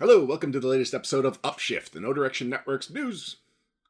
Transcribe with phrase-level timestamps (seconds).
[0.00, 3.36] Hello, welcome to the latest episode of Upshift, the No Direction Network's news.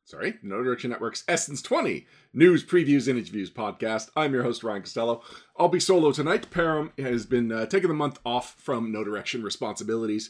[0.05, 4.11] Sorry, No Direction Network's Essence 20 news previews and interviews podcast.
[4.15, 5.23] I'm your host, Ryan Costello.
[5.59, 6.51] I'll be solo tonight.
[6.51, 10.29] Param has been uh, taking the month off from No Direction responsibilities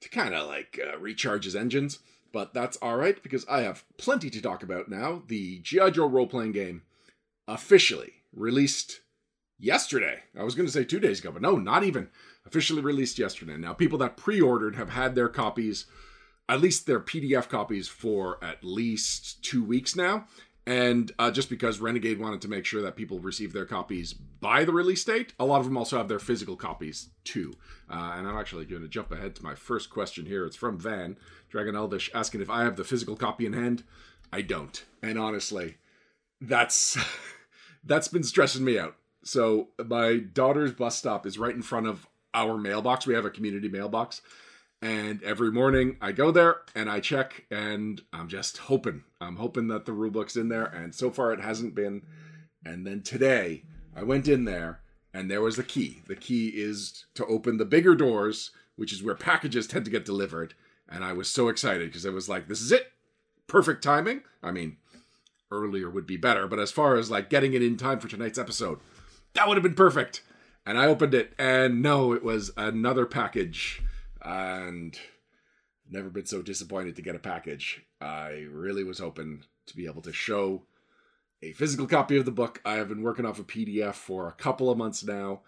[0.00, 1.98] to kind of like uh, recharge his engines,
[2.32, 5.22] but that's all right because I have plenty to talk about now.
[5.26, 5.90] The G.I.
[5.90, 6.80] Joe role playing game
[7.46, 9.00] officially released
[9.58, 10.20] yesterday.
[10.34, 12.08] I was going to say two days ago, but no, not even
[12.50, 13.56] officially released yesterday.
[13.56, 15.86] Now, people that pre ordered have had their copies,
[16.48, 20.26] at least their PDF copies, for at least two weeks now.
[20.66, 24.64] And uh, just because Renegade wanted to make sure that people receive their copies by
[24.64, 27.54] the release date, a lot of them also have their physical copies too.
[27.88, 30.44] Uh, and I'm actually going to jump ahead to my first question here.
[30.44, 31.16] It's from Van,
[31.48, 33.84] Dragon Elvish, asking if I have the physical copy in hand.
[34.32, 34.84] I don't.
[35.02, 35.76] And honestly,
[36.40, 36.98] that's
[37.84, 38.96] that's been stressing me out.
[39.22, 43.06] So my daughter's bus stop is right in front of our mailbox.
[43.06, 44.22] We have a community mailbox.
[44.82, 49.04] And every morning I go there and I check and I'm just hoping.
[49.20, 50.64] I'm hoping that the rule book's in there.
[50.64, 52.02] And so far it hasn't been.
[52.64, 54.80] And then today I went in there
[55.12, 56.02] and there was the key.
[56.06, 60.04] The key is to open the bigger doors, which is where packages tend to get
[60.04, 60.54] delivered.
[60.88, 62.92] And I was so excited because it was like, this is it.
[63.46, 64.22] Perfect timing.
[64.42, 64.78] I mean,
[65.50, 68.38] earlier would be better, but as far as like getting it in time for tonight's
[68.38, 68.78] episode,
[69.34, 70.22] that would have been perfect.
[70.66, 73.82] And I opened it, and no, it was another package.
[74.22, 74.98] And
[75.90, 77.82] never been so disappointed to get a package.
[78.00, 80.62] I really was hoping to be able to show
[81.42, 82.60] a physical copy of the book.
[82.64, 85.40] I have been working off a PDF for a couple of months now,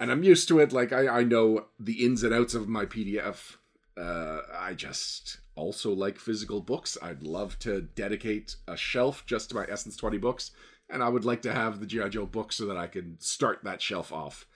[0.00, 0.72] and I'm used to it.
[0.72, 3.56] Like I, I know the ins and outs of my PDF.
[3.96, 6.98] Uh, I just also like physical books.
[7.00, 10.50] I'd love to dedicate a shelf just to my Essence 20 books,
[10.88, 12.08] and I would like to have the G.I.
[12.08, 14.46] Joe book so that I can start that shelf off.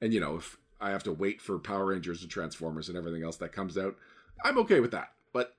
[0.00, 3.22] And you know, if I have to wait for Power Rangers and Transformers and everything
[3.22, 3.96] else that comes out,
[4.44, 5.12] I'm okay with that.
[5.32, 5.56] But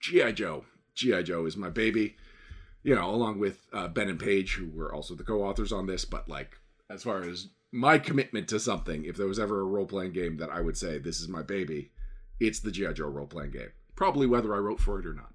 [0.00, 0.32] G.I.
[0.32, 1.22] Joe, G.I.
[1.22, 2.16] Joe is my baby.
[2.82, 6.04] You know, along with uh, Ben and Paige, who were also the co-authors on this.
[6.04, 10.12] But like, as far as my commitment to something, if there was ever a role-playing
[10.12, 11.90] game that I would say this is my baby,
[12.38, 12.92] it's the G.I.
[12.92, 13.72] Joe role-playing game.
[13.96, 15.32] Probably whether I wrote for it or not.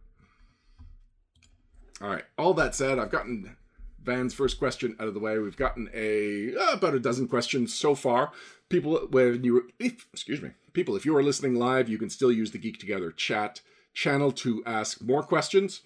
[2.02, 2.24] All right.
[2.38, 3.56] All that said, I've gotten
[4.04, 5.38] Van's first question out of the way.
[5.38, 8.32] We've gotten a uh, about a dozen questions so far.
[8.70, 12.32] People, when you if, excuse me, people, if you are listening live, you can still
[12.32, 13.62] use the Geek Together chat
[13.94, 15.82] channel to ask more questions.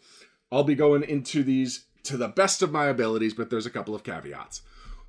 [0.51, 3.95] I'll be going into these to the best of my abilities, but there's a couple
[3.95, 4.61] of caveats.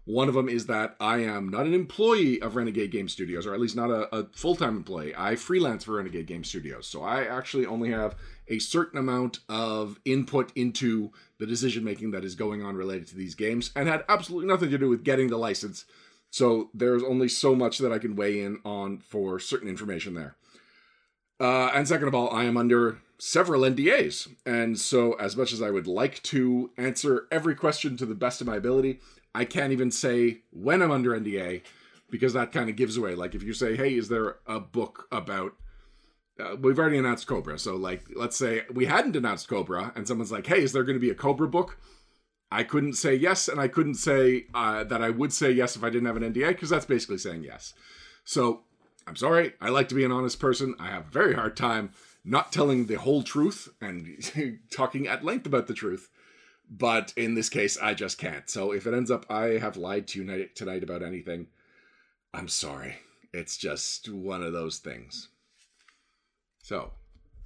[0.07, 3.55] One of them is that I am not an employee of Renegade Game Studios, or
[3.55, 5.13] at least not a, a full time employee.
[5.17, 6.87] I freelance for Renegade Game Studios.
[6.87, 8.15] So I actually only have
[8.47, 13.17] a certain amount of input into the decision making that is going on related to
[13.17, 15.85] these games and had absolutely nothing to do with getting the license.
[16.31, 20.37] So there's only so much that I can weigh in on for certain information there.
[21.39, 24.29] Uh, and second of all, I am under several NDAs.
[24.45, 28.41] And so, as much as I would like to answer every question to the best
[28.41, 29.01] of my ability,
[29.35, 31.63] I can't even say when I'm under NDA
[32.11, 33.15] because that kind of gives away.
[33.15, 35.55] Like if you say, "Hey, is there a book about?"
[36.39, 40.33] Uh, we've already announced Cobra, so like, let's say we hadn't announced Cobra, and someone's
[40.33, 41.79] like, "Hey, is there going to be a Cobra book?"
[42.51, 45.83] I couldn't say yes, and I couldn't say uh, that I would say yes if
[45.83, 47.75] I didn't have an NDA because that's basically saying yes.
[48.25, 48.63] So
[49.07, 49.55] I'm sorry.
[49.61, 50.75] I like to be an honest person.
[50.79, 51.91] I have a very hard time
[52.25, 56.09] not telling the whole truth and talking at length about the truth.
[56.69, 58.51] But in this case, I just can't.
[58.51, 61.47] So if it ends up I have lied to you tonight about anything,
[62.35, 62.97] I'm sorry.
[63.33, 65.29] It's just one of those things.
[66.67, 66.91] So,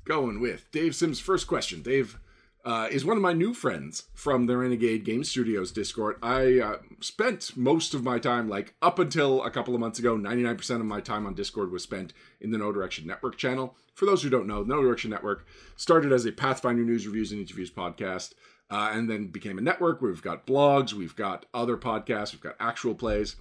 [0.07, 1.83] going with Dave Sims' first question.
[1.83, 2.19] Dave
[2.65, 6.17] uh, is one of my new friends from the Renegade Game Studios Discord.
[6.23, 10.17] I uh, spent most of my time, like up until a couple of months ago,
[10.17, 13.77] 99% of my time on Discord was spent in the No Direction Network channel.
[13.93, 17.43] For those who don't know, No Direction Network started as a Pathfinder news reviews and
[17.43, 18.33] interviews podcast.
[18.71, 20.01] Uh, and then became a network.
[20.01, 23.37] We've got blogs, we've got other podcasts, we've got actual plays.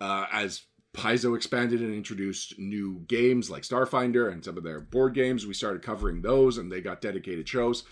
[0.00, 0.62] Uh, as
[0.94, 5.52] Paizo expanded and introduced new games like Starfinder and some of their board games, we
[5.52, 7.82] started covering those, and they got dedicated shows.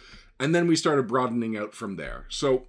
[0.41, 2.27] And then we started broadening out from there.
[2.29, 2.69] So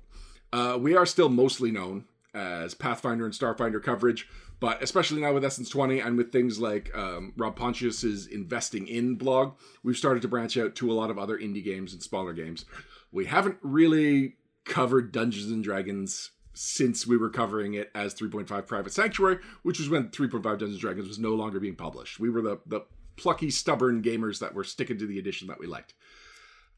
[0.52, 4.28] uh, we are still mostly known as Pathfinder and Starfinder coverage,
[4.60, 9.16] but especially now with Essence 20 and with things like um, Rob Pontius's Investing In
[9.16, 9.54] blog,
[9.84, 12.66] we've started to branch out to a lot of other indie games and smaller games.
[13.12, 18.94] We haven't really covered Dungeons and Dragons since we were covering it as 3.5 Private
[18.94, 22.20] Sanctuary, which was when 3.5 Dungeons and Dragons was no longer being published.
[22.20, 22.82] We were the, the
[23.16, 25.94] plucky, stubborn gamers that were sticking to the edition that we liked.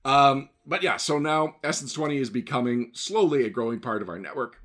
[0.03, 4.19] Um, but yeah, so now Essence 20 is becoming slowly a growing part of our
[4.19, 4.61] network.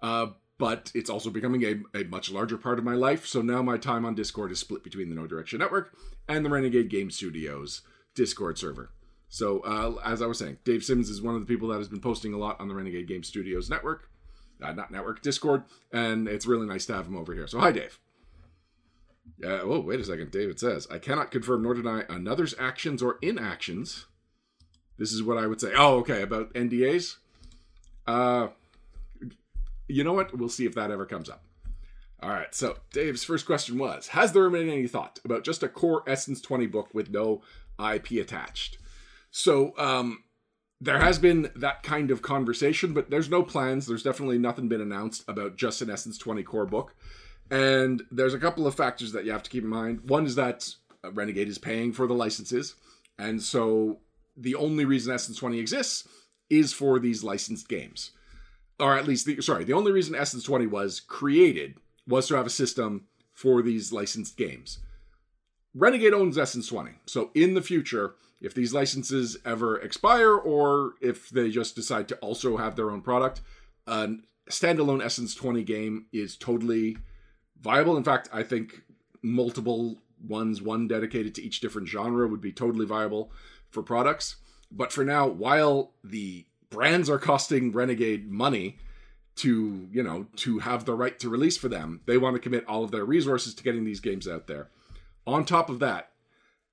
[0.00, 3.26] Uh, but it's also becoming a, a much larger part of my life.
[3.26, 5.94] So now my time on Discord is split between the No Direction Network
[6.28, 7.82] and the Renegade Game Studios
[8.14, 8.90] Discord server.
[9.28, 11.88] So, uh, as I was saying, Dave Sims is one of the people that has
[11.88, 14.08] been posting a lot on the Renegade Game Studios network,
[14.62, 17.46] uh, not network, Discord, and it's really nice to have him over here.
[17.46, 17.98] So, hi, Dave.
[19.44, 20.30] Uh, oh, wait a second.
[20.30, 24.06] David says, I cannot confirm nor deny another's actions or inactions.
[24.98, 25.72] This is what I would say.
[25.76, 27.16] Oh, okay, about NDAs.
[28.06, 28.48] Uh,
[29.88, 30.36] you know what?
[30.36, 31.42] We'll see if that ever comes up.
[32.22, 35.68] All right, so Dave's first question was Has there been any thought about just a
[35.68, 37.42] core Essence 20 book with no
[37.78, 38.78] IP attached?
[39.30, 40.24] So, um,
[40.80, 43.86] there has been that kind of conversation, but there's no plans.
[43.86, 46.94] There's definitely nothing been announced about just an Essence 20 core book.
[47.50, 50.08] And there's a couple of factors that you have to keep in mind.
[50.08, 50.68] One is that
[51.04, 52.74] uh, Renegade is paying for the licenses.
[53.18, 54.00] And so
[54.36, 56.06] the only reason Essence 20 exists
[56.50, 58.10] is for these licensed games.
[58.78, 61.76] Or at least, the, sorry, the only reason Essence 20 was created
[62.06, 64.80] was to have a system for these licensed games.
[65.74, 66.92] Renegade owns Essence 20.
[67.06, 72.16] So in the future, if these licenses ever expire or if they just decide to
[72.16, 73.40] also have their own product,
[73.86, 74.08] a
[74.50, 76.96] standalone Essence 20 game is totally
[77.60, 77.96] viable.
[77.96, 78.82] In fact, I think
[79.22, 83.32] multiple ones, one dedicated to each different genre, would be totally viable
[83.70, 84.36] for products.
[84.70, 88.78] But for now, while the brands are costing Renegade money
[89.36, 92.66] to, you know, to have the right to release for them, they want to commit
[92.66, 94.70] all of their resources to getting these games out there.
[95.26, 96.10] On top of that,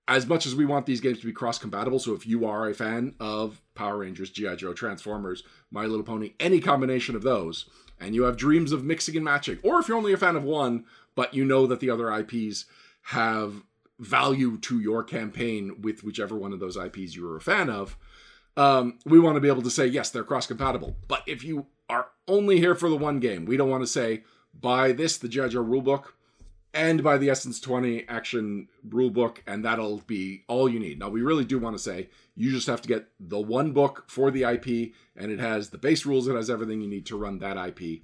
[0.08, 2.68] as much as we want these games to be cross compatible, so if you are
[2.68, 4.56] a fan of Power Rangers, G.I.
[4.56, 7.70] Joe, Transformers, My Little Pony, any combination of those,
[8.00, 10.44] and you have dreams of mixing and matching, or if you're only a fan of
[10.44, 10.86] one,
[11.16, 12.66] but you know that the other IPs
[13.04, 13.64] have
[14.00, 17.98] value to your campaign with whichever one of those IPs you are a fan of,
[18.58, 20.98] um, we want to be able to say, yes, they're cross compatible.
[21.08, 24.24] But if you are only here for the one game, we don't want to say,
[24.54, 25.50] buy this, the G.I.
[25.50, 26.06] Joe rulebook,
[26.74, 31.00] and buy the Essence 20 action rulebook, and that'll be all you need.
[31.00, 34.06] Now, we really do want to say you just have to get the one book
[34.08, 37.18] for the IP, and it has the base rules, it has everything you need to
[37.18, 38.02] run that IP.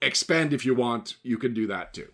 [0.00, 2.08] Expand if you want, you can do that too.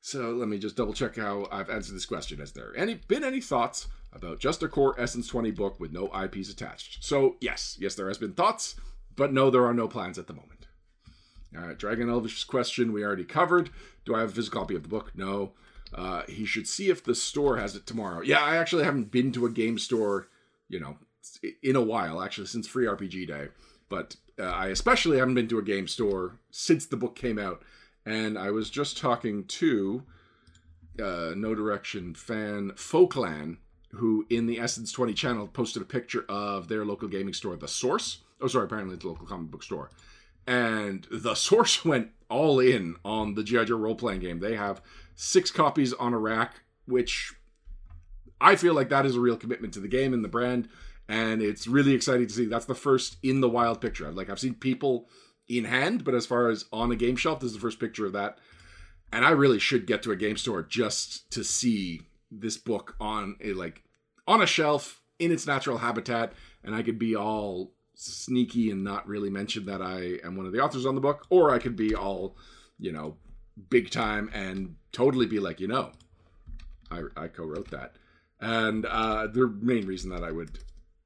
[0.00, 2.38] So let me just double check how I've answered this question.
[2.38, 6.06] Has there any been any thoughts about just a core Essence 20 book with no
[6.06, 7.04] IPs attached?
[7.04, 8.76] So yes, yes, there has been thoughts,
[9.14, 10.57] but no, there are no plans at the moment.
[11.56, 13.70] All right, Dragon Elvish's question we already covered.
[14.04, 15.12] Do I have a physical copy of the book?
[15.14, 15.52] No.
[15.94, 18.20] Uh, he should see if the store has it tomorrow.
[18.20, 20.28] Yeah, I actually haven't been to a game store,
[20.68, 20.98] you know,
[21.62, 23.48] in a while, actually, since Free RPG Day.
[23.88, 27.62] But uh, I especially haven't been to a game store since the book came out.
[28.04, 30.02] And I was just talking to
[31.02, 33.56] uh, No Direction fan Folklan,
[33.92, 37.68] who in the Essence 20 channel posted a picture of their local gaming store, The
[37.68, 38.18] Source.
[38.40, 39.90] Oh, sorry, apparently it's a local comic book store.
[40.48, 43.64] And The Source went all in on the G.I.
[43.64, 44.40] Joe role playing game.
[44.40, 44.80] They have
[45.14, 47.34] six copies on a rack, which
[48.40, 50.68] I feel like that is a real commitment to the game and the brand.
[51.06, 52.46] And it's really exciting to see.
[52.46, 54.10] That's the first in the wild picture.
[54.10, 55.08] Like I've seen people
[55.48, 58.06] in hand, but as far as on a game shelf, this is the first picture
[58.06, 58.38] of that.
[59.12, 63.36] And I really should get to a game store just to see this book on
[63.42, 63.82] a like
[64.26, 69.06] on a shelf in its natural habitat, and I could be all sneaky and not
[69.08, 71.76] really mention that I am one of the authors on the book, or I could
[71.76, 72.36] be all,
[72.78, 73.16] you know,
[73.70, 75.90] big time and totally be like, you know,
[76.90, 77.96] I, I co-wrote that.
[78.40, 80.60] And uh, the main reason that I would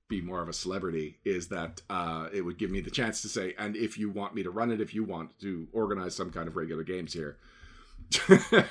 [0.08, 3.28] be more of a celebrity is that uh, it would give me the chance to
[3.28, 6.30] say, and if you want me to run it, if you want to organize some
[6.30, 7.38] kind of regular games here.
[8.28, 8.66] I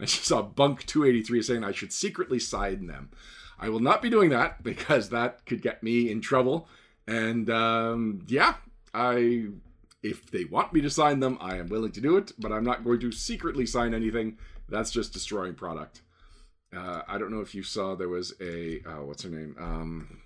[0.00, 3.10] just saw Bunk 283 saying I should secretly sign them.
[3.58, 6.66] I will not be doing that because that could get me in trouble.
[7.08, 8.56] And um, yeah,
[8.92, 9.46] I
[10.02, 12.64] if they want me to sign them, I am willing to do it, but I'm
[12.64, 14.36] not going to secretly sign anything.
[14.68, 16.02] That's just destroying product.
[16.76, 20.20] Uh, I don't know if you saw there was a uh, what's her name, um,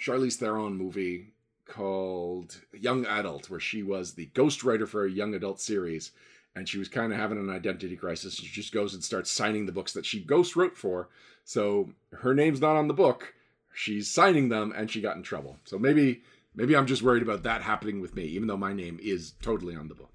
[0.00, 1.28] Charlize Theron movie
[1.64, 6.10] called Young Adult, where she was the ghostwriter for a young adult series,
[6.56, 8.34] and she was kind of having an identity crisis.
[8.34, 11.08] She just goes and starts signing the books that she ghost wrote for.
[11.44, 13.32] So her name's not on the book.
[13.76, 15.58] She's signing them, and she got in trouble.
[15.64, 16.22] So maybe
[16.54, 19.76] maybe I'm just worried about that happening with me, even though my name is totally
[19.76, 20.14] on the book.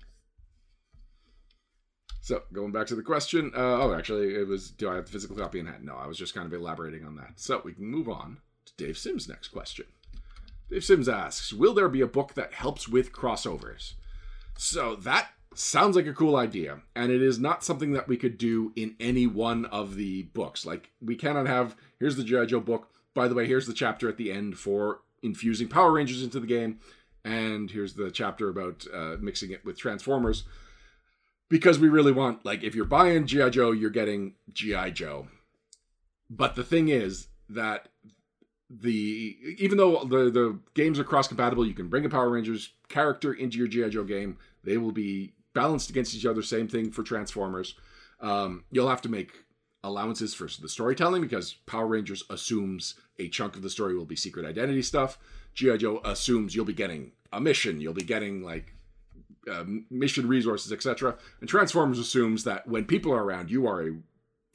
[2.21, 5.11] So going back to the question, uh, oh, actually, it was do I have the
[5.11, 5.85] physical copy in hand?
[5.85, 7.33] No, I was just kind of elaborating on that.
[7.35, 9.85] So we can move on to Dave Sims' next question.
[10.71, 13.93] Dave Sims asks, "Will there be a book that helps with crossovers?"
[14.57, 18.39] So that sounds like a cool idea, and it is not something that we could
[18.39, 20.65] do in any one of the books.
[20.65, 22.45] Like we cannot have here's the G.I.
[22.45, 22.87] Joe book.
[23.13, 26.47] By the way, here's the chapter at the end for infusing Power Rangers into the
[26.47, 26.79] game.
[27.23, 30.43] and here's the chapter about uh, mixing it with Transformers.
[31.49, 33.49] Because we really want, like, if you're buying G.I.
[33.49, 34.91] Joe, you're getting G.I.
[34.91, 35.27] Joe.
[36.29, 37.89] But the thing is that
[38.69, 42.71] the even though the the games are cross compatible, you can bring a Power Rangers
[42.87, 44.37] character into your GI Joe game.
[44.63, 46.41] They will be balanced against each other.
[46.41, 47.75] Same thing for Transformers.
[48.21, 49.43] Um, you'll have to make
[49.83, 54.15] allowances for the storytelling because Power Rangers assumes a chunk of the story will be
[54.15, 55.17] secret identity stuff.
[55.53, 58.73] GI Joe assumes you'll be getting a mission, you'll be getting like
[59.51, 61.15] uh, mission resources, etc.
[61.39, 63.95] And Transformers assumes that when people are around, you are a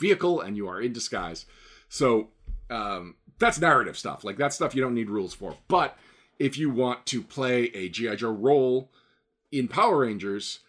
[0.00, 1.46] vehicle and you are in disguise.
[1.88, 2.28] So
[2.70, 4.24] um, that's narrative stuff.
[4.24, 5.56] Like that stuff you don't need rules for.
[5.68, 5.96] But
[6.38, 8.90] if you want to play a GI Joe role
[9.50, 10.60] in Power Rangers,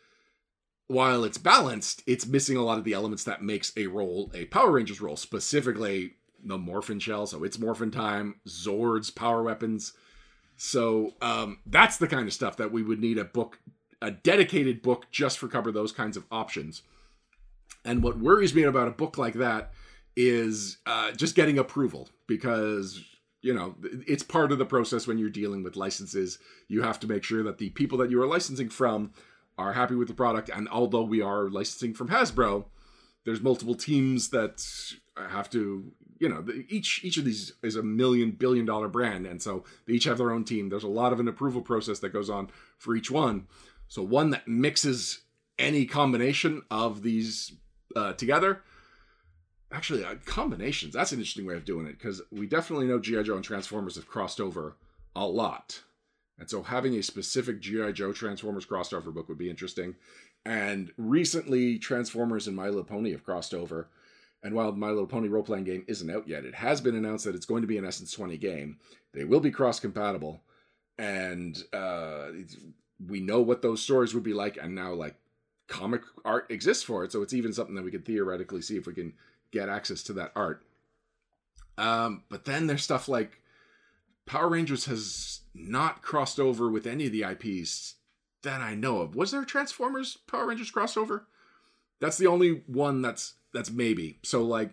[0.87, 4.45] while it's balanced, it's missing a lot of the elements that makes a role a
[4.45, 6.13] Power Rangers role, specifically
[6.43, 7.27] the Morphin Shell.
[7.27, 9.93] So it's Morphin time, Zords, power weapons.
[10.55, 13.59] So um, that's the kind of stuff that we would need a book,
[14.01, 16.83] a dedicated book just for cover those kinds of options.
[17.83, 19.71] And what worries me about a book like that
[20.15, 23.03] is uh, just getting approval because
[23.41, 23.75] you know
[24.07, 26.39] it's part of the process when you're dealing with licenses.
[26.67, 29.11] You have to make sure that the people that you are licensing from
[29.57, 30.49] are happy with the product.
[30.49, 32.65] And although we are licensing from Hasbro,
[33.25, 34.63] there's multiple teams that
[35.17, 39.41] have to you know each each of these is a million billion dollar brand and
[39.41, 42.13] so they each have their own team there's a lot of an approval process that
[42.13, 43.47] goes on for each one
[43.87, 45.21] so one that mixes
[45.59, 47.53] any combination of these
[47.95, 48.61] uh, together
[49.71, 53.21] actually uh, combinations that's an interesting way of doing it because we definitely know gi
[53.23, 54.77] joe and transformers have crossed over
[55.15, 55.81] a lot
[56.39, 59.95] and so having a specific gi joe transformers crossover book would be interesting.
[60.45, 63.89] And recently transformers and my little pony have crossed over.
[64.43, 67.25] And while my little pony role playing game isn't out yet it has been announced
[67.25, 68.77] that it's going to be an essence 20 game.
[69.13, 70.41] They will be cross compatible
[70.97, 72.27] and uh,
[73.05, 75.15] we know what those stories would be like and now like
[75.67, 78.87] comic art exists for it so it's even something that we could theoretically see if
[78.87, 79.13] we can
[79.51, 80.63] get access to that art.
[81.77, 83.41] Um, but then there's stuff like
[84.27, 87.95] Power Rangers has not crossed over with any of the IPs
[88.43, 89.15] that I know of.
[89.15, 91.23] Was there a Transformers Power Rangers crossover?
[91.99, 94.19] That's the only one that's that's maybe.
[94.23, 94.71] So like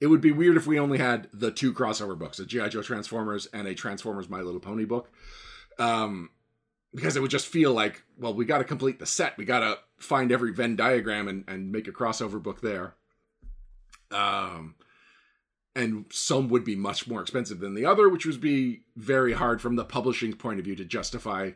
[0.00, 2.70] it would be weird if we only had the two crossover books, a G.I.
[2.70, 5.12] Joe Transformers and a Transformers My Little Pony book.
[5.78, 6.30] Um
[6.94, 9.36] because it would just feel like, well, we got to complete the set.
[9.38, 12.94] We got to find every Venn diagram and, and make a crossover book there.
[14.10, 14.74] Um,
[15.74, 19.60] and some would be much more expensive than the other, which would be very hard
[19.62, 21.50] from the publishing point of view to justify.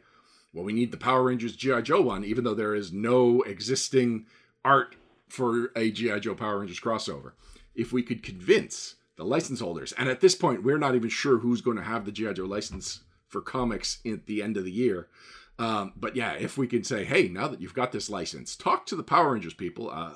[0.52, 4.26] Well, we need the Power Rangers GI Joe one, even though there is no existing
[4.64, 4.94] art
[5.28, 7.32] for a GI Joe Power Rangers crossover.
[7.74, 11.38] If we could convince the license holders, and at this point, we're not even sure
[11.38, 14.72] who's going to have the GI Joe license for comics at the end of the
[14.72, 15.08] year.
[15.58, 18.86] Um, but yeah, if we can say, hey, now that you've got this license, talk
[18.86, 19.90] to the Power Rangers people.
[19.90, 20.14] Uh,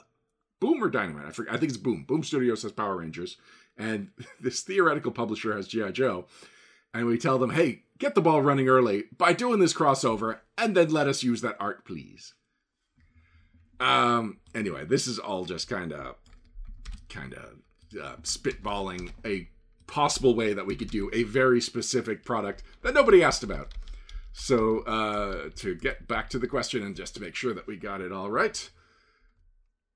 [0.60, 1.26] Boom or Dynamite?
[1.26, 1.54] I forget.
[1.54, 2.04] I think it's Boom.
[2.04, 3.36] Boom Studios has Power Rangers,
[3.78, 4.08] and
[4.40, 6.26] this theoretical publisher has GI Joe.
[6.94, 10.74] And we tell them, hey, get the ball running early by doing this crossover, and
[10.74, 12.34] then let us use that art, please.
[13.80, 14.38] Um.
[14.54, 16.16] Anyway, this is all just kind of,
[17.08, 17.58] kind of
[18.02, 19.48] uh, spitballing a
[19.86, 23.74] possible way that we could do a very specific product that nobody asked about.
[24.32, 27.76] So, uh, to get back to the question and just to make sure that we
[27.76, 28.68] got it all right,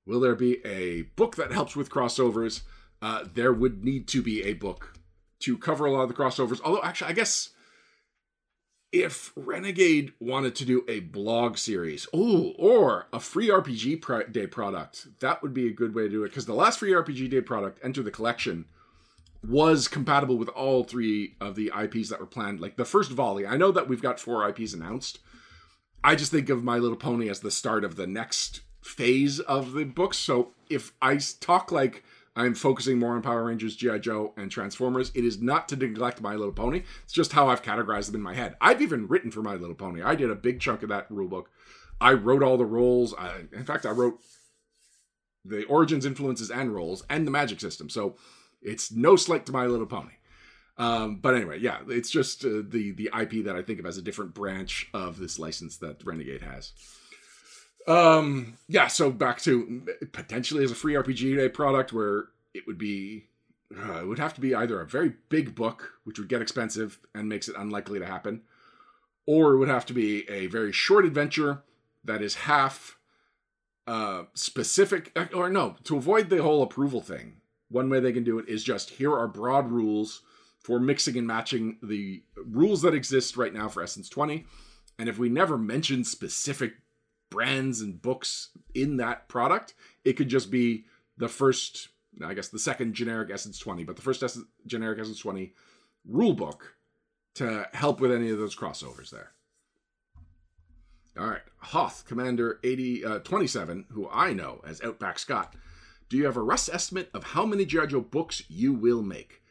[0.05, 2.61] Will there be a book that helps with crossovers?
[3.03, 4.97] Uh, there would need to be a book
[5.39, 6.61] to cover a lot of the crossovers.
[6.63, 7.49] Although, actually, I guess
[8.93, 15.19] if Renegade wanted to do a blog series, oh, or a free RPG Day product,
[15.19, 16.29] that would be a good way to do it.
[16.29, 18.67] Because the last free RPG Day product, Enter the Collection,
[19.45, 22.61] was compatible with all three of the IPs that were planned.
[22.61, 25.19] Like the first volley, I know that we've got four IPs announced.
[26.05, 29.73] I just think of My Little Pony as the start of the next phase of
[29.73, 30.17] the books.
[30.19, 32.05] So if I talk like
[32.35, 33.99] I'm focusing more on Power Rangers, G.I.
[33.99, 36.83] Joe, and Transformers, it is not to neglect My Little Pony.
[37.03, 38.55] It's just how I've categorized them in my head.
[38.59, 40.01] I've even written for My Little Pony.
[40.01, 41.51] I did a big chunk of that rule book.
[42.01, 43.13] I wrote all the roles.
[43.13, 44.19] I, in fact, I wrote
[45.45, 47.89] the origins, influences, and roles, and the magic system.
[47.89, 48.15] So
[48.61, 50.13] it's no slight to My Little Pony.
[50.77, 53.97] Um, but anyway, yeah, it's just uh, the the IP that I think of as
[53.97, 56.71] a different branch of this license that Renegade has.
[57.87, 62.77] Um, yeah, so back to potentially as a free RPG Day product where it would
[62.77, 63.27] be
[63.77, 66.99] uh, it would have to be either a very big book, which would get expensive
[67.15, 68.41] and makes it unlikely to happen,
[69.25, 71.63] or it would have to be a very short adventure
[72.03, 72.97] that is half
[73.85, 77.41] uh specific uh, or no, to avoid the whole approval thing.
[77.69, 80.21] One way they can do it is just here are broad rules
[80.59, 84.45] for mixing and matching the rules that exist right now for Essence 20
[84.97, 86.75] And if we never mention specific
[87.33, 89.73] brands and books in that product,
[90.05, 90.85] it could just be
[91.17, 91.87] the first,
[92.23, 95.51] I guess, the second generic Essence 20, but the first Essence, generic Essence 20
[96.07, 96.75] rule book
[97.33, 99.31] to help with any of those crossovers there.
[101.17, 105.55] All right, Hoth Commander 80 uh, 27, who I know as Outback Scott.
[106.09, 107.87] Do you have a rough estimate of how many G.I.
[107.87, 109.41] Joe books you will make?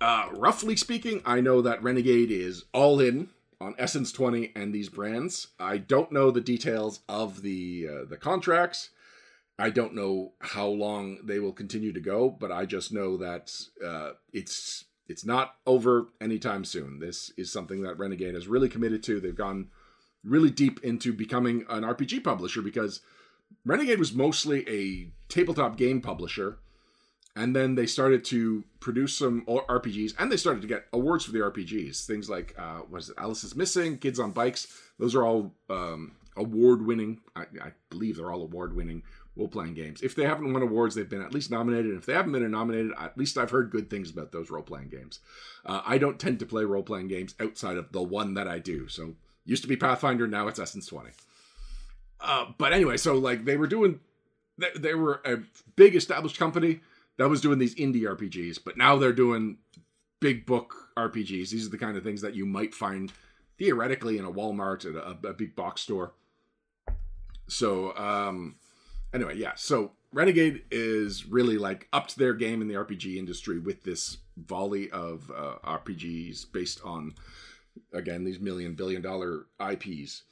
[0.00, 3.28] Uh, roughly speaking, I know that Renegade is all in
[3.62, 5.48] on Essence 20 and these brands.
[5.58, 8.90] I don't know the details of the uh, the contracts.
[9.58, 13.52] I don't know how long they will continue to go, but I just know that
[13.84, 16.98] uh, it's it's not over anytime soon.
[16.98, 19.20] This is something that Renegade has really committed to.
[19.20, 19.68] They've gone
[20.24, 23.00] really deep into becoming an RPG publisher because
[23.64, 26.58] Renegade was mostly a tabletop game publisher.
[27.34, 31.32] And then they started to produce some RPGs, and they started to get awards for
[31.32, 32.04] the RPGs.
[32.04, 34.66] Things like, uh, was it Alice is Missing, Kids on Bikes.
[34.98, 37.20] Those are all um, award-winning.
[37.34, 39.02] I, I believe they're all award-winning
[39.34, 40.02] role-playing games.
[40.02, 41.86] If they haven't won awards, they've been at least nominated.
[41.86, 44.90] And if they haven't been nominated, at least I've heard good things about those role-playing
[44.90, 45.20] games.
[45.64, 48.88] Uh, I don't tend to play role-playing games outside of the one that I do.
[48.88, 51.10] So Used to be Pathfinder, now it's Essence 20.
[52.20, 53.98] Uh, but anyway, so like they were doing,
[54.56, 55.38] they, they were a
[55.74, 56.80] big established company
[57.18, 59.58] that was doing these indie RPGs, but now they're doing
[60.20, 61.50] big book RPGs.
[61.50, 63.12] These are the kind of things that you might find
[63.58, 66.14] theoretically in a Walmart at a, a big box store.
[67.48, 68.56] So, um,
[69.12, 69.52] anyway, yeah.
[69.56, 74.18] So Renegade is really like up to their game in the RPG industry with this
[74.36, 77.14] volley of uh, RPGs based on
[77.92, 80.22] again these million billion dollar IPs.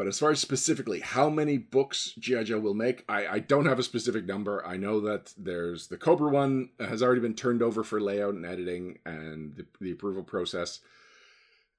[0.00, 2.44] But as far as specifically how many books G.I.
[2.44, 4.64] Joe will make, I, I don't have a specific number.
[4.66, 8.46] I know that there's the Cobra one has already been turned over for layout and
[8.46, 10.80] editing and the, the approval process.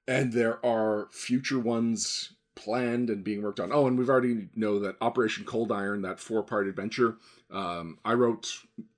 [0.08, 3.72] And there are future ones planned and being worked on.
[3.74, 7.18] Oh, and we've already know that Operation Cold Iron, that four part adventure,
[7.50, 8.54] um, I wrote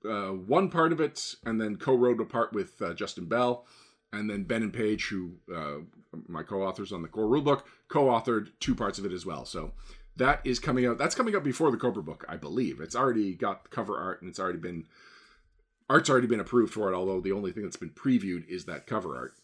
[0.06, 3.64] uh, one part of it and then co wrote a part with uh, Justin Bell
[4.18, 5.78] and then Ben and Paige, who uh,
[6.28, 9.44] my co-authors on the core rulebook, co-authored two parts of it as well.
[9.44, 9.72] So
[10.16, 10.98] that is coming out.
[10.98, 12.80] That's coming out before the Cobra book, I believe.
[12.80, 14.86] It's already got cover art and it's already been
[15.88, 16.96] art's already been approved for it.
[16.96, 19.34] Although the only thing that's been previewed is that cover art.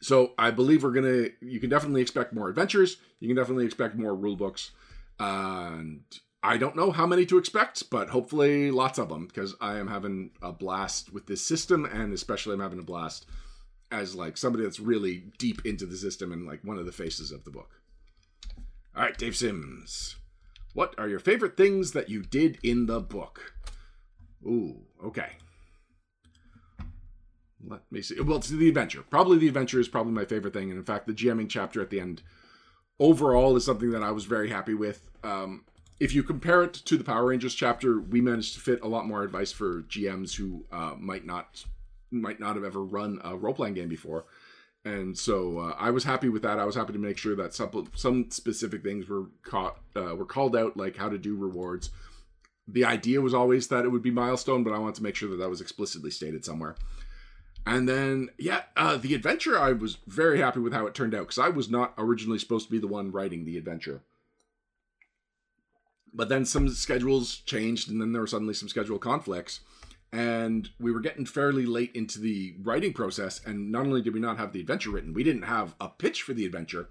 [0.00, 1.28] So I believe we're gonna.
[1.40, 2.98] You can definitely expect more adventures.
[3.20, 4.72] You can definitely expect more rule books,
[5.18, 6.02] and
[6.42, 9.88] I don't know how many to expect, but hopefully lots of them because I am
[9.88, 13.26] having a blast with this system, and especially I'm having a blast
[13.90, 17.30] as like somebody that's really deep into the system and like one of the faces
[17.30, 17.80] of the book.
[18.96, 20.16] All right, Dave Sims.
[20.72, 23.54] What are your favorite things that you did in the book?
[24.44, 25.32] Ooh, okay.
[27.66, 28.20] Let me see.
[28.20, 29.02] Well, it's the adventure.
[29.08, 30.70] Probably the adventure is probably my favorite thing.
[30.70, 32.22] And in fact, the GMing chapter at the end
[33.00, 35.10] overall is something that I was very happy with.
[35.24, 35.64] Um,
[35.98, 39.06] if you compare it to the Power Rangers chapter, we managed to fit a lot
[39.06, 41.64] more advice for GMs who uh, might not
[42.20, 44.24] might not have ever run a role playing game before.
[44.84, 46.60] And so uh, I was happy with that.
[46.60, 50.24] I was happy to make sure that some some specific things were caught uh, were
[50.24, 51.90] called out, like how to do rewards.
[52.68, 55.28] The idea was always that it would be milestone, but I wanted to make sure
[55.30, 56.76] that that was explicitly stated somewhere.
[57.66, 61.22] And then, yeah, uh, the adventure, I was very happy with how it turned out
[61.22, 64.02] because I was not originally supposed to be the one writing the adventure.
[66.14, 69.60] But then some schedules changed, and then there were suddenly some schedule conflicts
[70.16, 74.20] and we were getting fairly late into the writing process and not only did we
[74.20, 76.88] not have the adventure written we didn't have a pitch for the adventure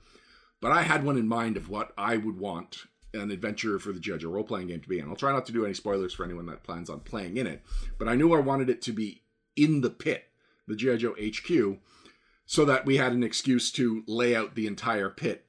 [0.61, 2.83] but i had one in mind of what i would want
[3.13, 5.53] an adventure for the judge a role-playing game to be and i'll try not to
[5.53, 7.63] do any spoilers for anyone that plans on playing in it
[7.97, 9.23] but i knew i wanted it to be
[9.55, 10.25] in the pit
[10.67, 11.79] the gi joe hq
[12.45, 15.45] so that we had an excuse to lay out the entire pit.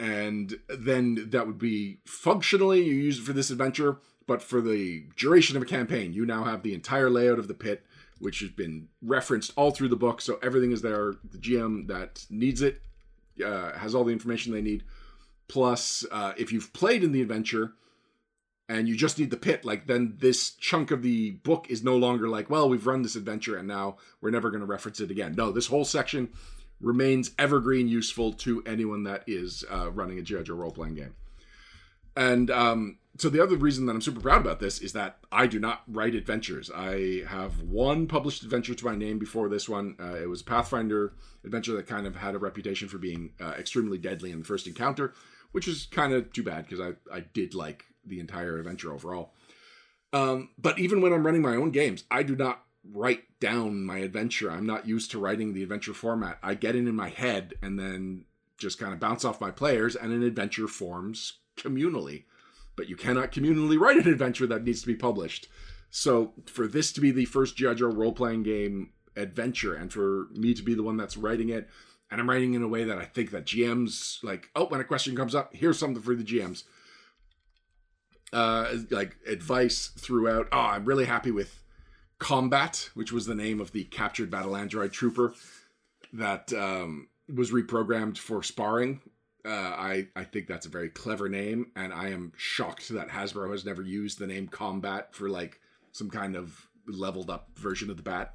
[0.00, 5.04] And then that would be functionally you use it for this adventure but for the
[5.16, 7.84] duration of a campaign, you now have the entire layout of the pit,
[8.18, 10.20] which has been referenced all through the book.
[10.20, 11.14] So everything is there.
[11.30, 12.82] The GM that needs it
[13.44, 14.84] uh, has all the information they need.
[15.48, 17.72] Plus, uh, if you've played in the adventure
[18.68, 21.96] and you just need the pit, like then this chunk of the book is no
[21.96, 25.10] longer like, well, we've run this adventure and now we're never going to reference it
[25.10, 25.34] again.
[25.36, 26.30] No, this whole section
[26.80, 31.14] remains evergreen, useful to anyone that is uh, running a judge or role playing game.
[32.16, 35.46] And um, so the other reason that I'm super proud about this is that I
[35.46, 36.70] do not write adventures.
[36.74, 39.96] I have one published adventure to my name before this one.
[40.00, 41.12] Uh, it was a Pathfinder
[41.44, 44.66] adventure that kind of had a reputation for being uh, extremely deadly in the first
[44.66, 45.12] encounter,
[45.52, 49.32] which is kind of too bad because I, I did like the entire adventure overall.
[50.12, 53.98] Um, but even when I'm running my own games, I do not write down my
[53.98, 54.50] adventure.
[54.50, 56.38] I'm not used to writing the adventure format.
[56.42, 58.24] I get it in my head and then
[58.58, 62.24] just kind of bounce off my players, and an adventure forms communally.
[62.76, 65.48] But you cannot communally write an adventure that needs to be published.
[65.90, 67.72] So for this to be the first G.I.
[67.72, 71.68] Role playing game adventure, and for me to be the one that's writing it,
[72.10, 74.84] and I'm writing in a way that I think that GMs like, oh, when a
[74.84, 76.64] question comes up, here's something for the GMs.
[78.32, 80.48] Uh, like advice throughout.
[80.50, 81.62] Oh, I'm really happy with
[82.18, 85.34] Combat, which was the name of the captured battle android trooper
[86.12, 89.00] that um, was reprogrammed for sparring.
[89.44, 93.50] Uh, I I think that's a very clever name, and I am shocked that Hasbro
[93.52, 95.60] has never used the name Combat for like
[95.92, 98.34] some kind of leveled up version of the bat.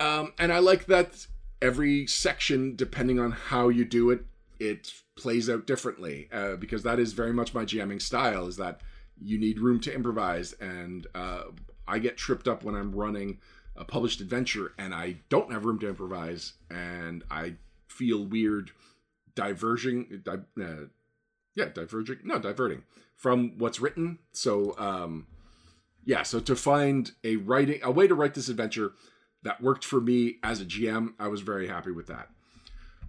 [0.00, 1.26] Um, and I like that
[1.62, 4.24] every section, depending on how you do it,
[4.58, 8.46] it plays out differently uh, because that is very much my GMing style.
[8.46, 8.80] Is that
[9.22, 11.42] you need room to improvise, and uh,
[11.86, 13.38] I get tripped up when I'm running
[13.76, 17.54] a published adventure and I don't have room to improvise, and I
[17.88, 18.72] feel weird
[19.34, 20.86] diverging, di- uh,
[21.54, 22.82] yeah, diverging, no, diverting
[23.16, 24.18] from what's written.
[24.32, 25.26] So, um,
[26.04, 28.92] yeah, so to find a writing, a way to write this adventure
[29.42, 32.28] that worked for me as a GM, I was very happy with that.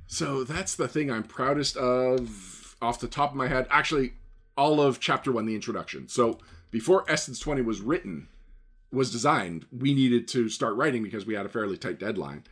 [0.08, 3.68] So that's the thing I'm proudest of off the top of my head.
[3.70, 4.14] Actually,
[4.58, 6.08] all of chapter one, the introduction.
[6.08, 8.28] So before Essence 20 was written,
[8.92, 12.44] was designed, we needed to start writing because we had a fairly tight deadline.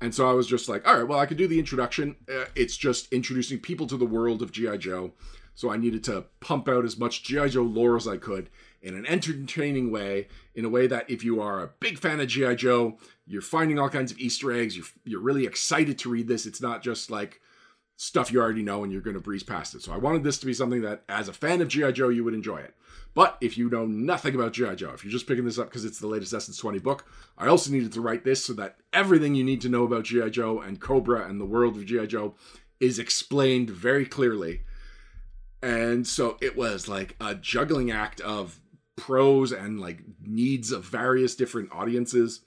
[0.00, 2.16] And so I was just like, all right, well, I could do the introduction.
[2.28, 4.76] Uh, it's just introducing people to the world of G.I.
[4.76, 5.12] Joe.
[5.54, 7.48] So I needed to pump out as much G.I.
[7.48, 8.48] Joe lore as I could
[8.80, 12.28] in an entertaining way, in a way that if you are a big fan of
[12.28, 12.54] G.I.
[12.54, 16.46] Joe, you're finding all kinds of Easter eggs, you're, you're really excited to read this.
[16.46, 17.40] It's not just like
[17.96, 19.82] stuff you already know and you're going to breeze past it.
[19.82, 21.90] So I wanted this to be something that, as a fan of G.I.
[21.90, 22.74] Joe, you would enjoy it.
[23.18, 24.76] But if you know nothing about G.I.
[24.76, 27.04] Joe, if you're just picking this up because it's the latest Essence 20 book,
[27.36, 30.28] I also needed to write this so that everything you need to know about G.I.
[30.28, 32.06] Joe and Cobra and the world of G.I.
[32.06, 32.36] Joe
[32.78, 34.60] is explained very clearly.
[35.60, 38.60] And so it was like a juggling act of
[38.94, 42.42] pros and like needs of various different audiences.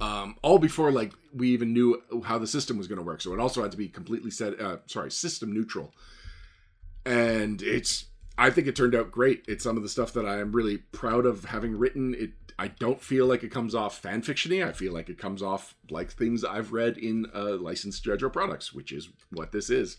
[0.00, 3.20] Um, all before like we even knew how the system was going to work.
[3.20, 5.92] So it also had to be completely set, uh, sorry, system neutral.
[7.04, 8.04] And it's
[8.42, 9.44] I think it turned out great.
[9.46, 12.12] It's some of the stuff that I am really proud of having written.
[12.18, 14.66] It I don't feel like it comes off fan fictiony.
[14.66, 18.02] I feel like it comes off like things I've read in uh, licensed.
[18.02, 19.98] Joe products, which is what this is.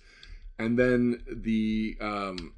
[0.59, 2.53] And then the um,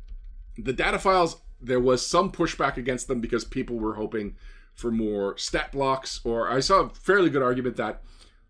[0.58, 4.38] the data files, there was some pushback against them because people were hoping
[4.74, 8.02] for more stat blocks, or I saw a fairly good argument that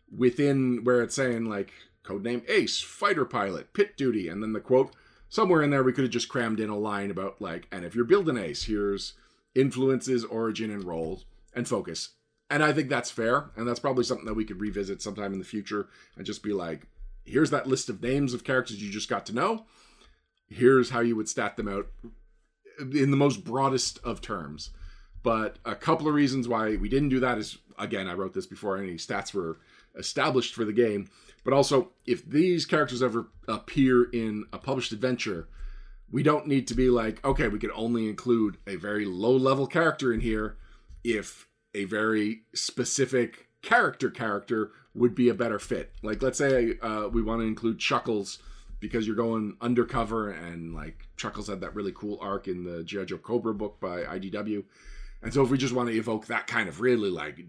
[0.10, 4.95] within where it's saying like codename Ace, fighter pilot, pit duty, and then the quote
[5.36, 7.93] somewhere in there we could have just crammed in a line about like, and if
[7.93, 9.13] you're building Ace, here's
[9.54, 12.10] influences, origin, and roles and focus.
[12.50, 15.39] And I think that's fair, and that's probably something that we could revisit sometime in
[15.39, 16.88] the future and just be like,
[17.26, 19.65] here's that list of names of characters you just got to know.
[20.48, 21.88] Here's how you would stat them out
[22.80, 24.69] in the most broadest of terms.
[25.24, 28.45] But a couple of reasons why we didn't do that is again, I wrote this
[28.45, 29.58] before any stats were
[29.97, 31.10] established for the game.
[31.43, 35.47] But also, if these characters ever appear in a published adventure,
[36.12, 39.67] we don't need to be like, okay, we can only include a very low level
[39.67, 40.58] character in here
[41.03, 45.91] if a very specific character character would be a better fit.
[46.01, 48.39] Like, let's say uh, we want to include Chuckles
[48.79, 53.05] because you're going undercover, and like Chuckles had that really cool arc in the G.I.
[53.05, 54.63] Joe Cobra book by IDW.
[55.21, 57.39] And so, if we just want to evoke that kind of really like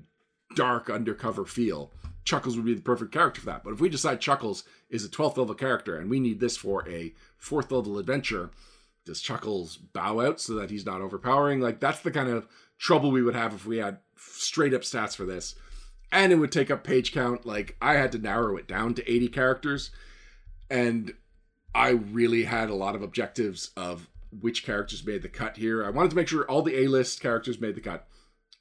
[0.55, 1.93] dark undercover feel,
[2.27, 3.65] Chuckles would be the perfect character for that.
[3.65, 6.87] But if we decide Chuckles is a 12th level character and we need this for
[6.89, 8.51] a 4th level adventure,
[9.07, 11.61] does Chuckles bow out so that he's not overpowering?
[11.61, 15.15] Like, that's the kind of trouble we would have if we had straight up stats
[15.15, 15.55] for this.
[16.11, 17.47] And it would take up page count.
[17.47, 19.91] Like, I had to narrow it down to 80 characters.
[20.69, 21.15] And
[21.75, 24.09] I really had a lot of objectives of
[24.41, 25.85] which characters made the cut here.
[25.85, 28.09] I wanted to make sure all the A list characters made the cut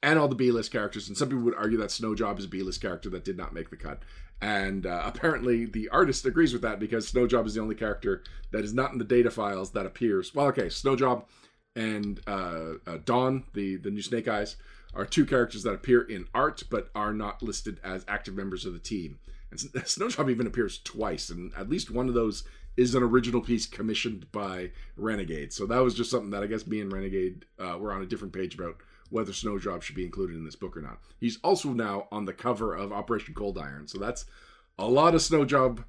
[0.06, 1.08] and all the B list characters.
[1.08, 3.52] And some people would argue that Snowjob is a B list character that did not
[3.52, 4.02] make the cut.
[4.40, 8.64] And uh, apparently, the artist agrees with that because Snowjob is the only character that
[8.64, 10.32] is not in the data files that appears.
[10.32, 11.24] Well, okay, Snowjob
[11.74, 14.56] and uh, uh, Dawn, the the new Snake Eyes,
[14.94, 18.74] are two characters that appear in art but are not listed as active members of
[18.74, 19.18] the team.
[19.50, 22.44] And Snowjob even appears twice, and at least one of those
[22.76, 25.52] is an original piece commissioned by Renegade.
[25.52, 28.06] So that was just something that I guess me and Renegade uh, were on a
[28.06, 28.76] different page about
[29.10, 30.98] whether Snowjob should be included in this book or not.
[31.18, 34.26] He's also now on the cover of Operation Cold Iron, so that's
[34.78, 35.84] a lot of Snowjob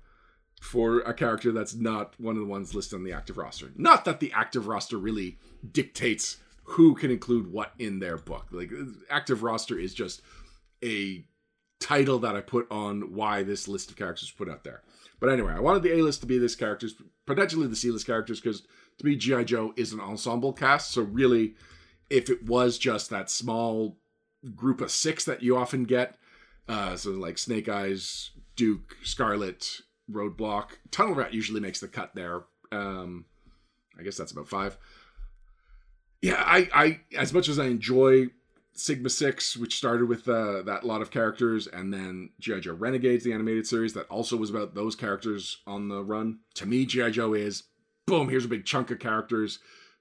[0.61, 3.71] for a character that's not one of the ones listed on the active roster.
[3.75, 5.37] Not that the active roster really
[5.71, 8.47] dictates who can include what in their book.
[8.51, 8.71] Like
[9.09, 10.21] active roster is just
[10.83, 11.25] a
[11.79, 14.81] title that I put on why this list of characters put out there.
[15.19, 18.05] But anyway, I wanted the A list to be this characters, potentially the C list
[18.05, 18.63] characters, because
[18.99, 19.43] to me, G.I.
[19.43, 20.91] Joe is an ensemble cast.
[20.91, 21.55] So really,
[22.09, 23.97] if it was just that small
[24.55, 26.15] group of six that you often get,
[26.67, 32.43] uh, so like Snake Eyes, Duke, Scarlett, Roadblock, Tunnel Rat usually makes the cut there.
[32.71, 33.25] Um,
[33.99, 34.77] I guess that's about five.
[36.21, 38.27] Yeah, I, I as much as I enjoy
[38.73, 43.23] Sigma Six, which started with uh, that lot of characters, and then GI Joe Renegades,
[43.23, 46.39] the animated series, that also was about those characters on the run.
[46.55, 47.63] To me, GI Joe is
[48.05, 48.29] boom.
[48.29, 49.59] Here's a big chunk of characters.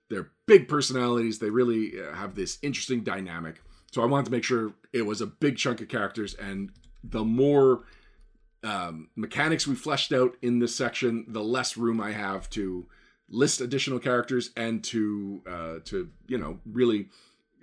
[0.08, 1.38] They're big personalities.
[1.38, 3.60] They really uh, have this interesting dynamic.
[3.92, 6.70] So I wanted to make sure it was a big chunk of characters, and
[7.02, 7.84] the more
[8.62, 12.86] um, mechanics we fleshed out in this section, the less room I have to
[13.28, 17.08] list additional characters and to uh, to you know really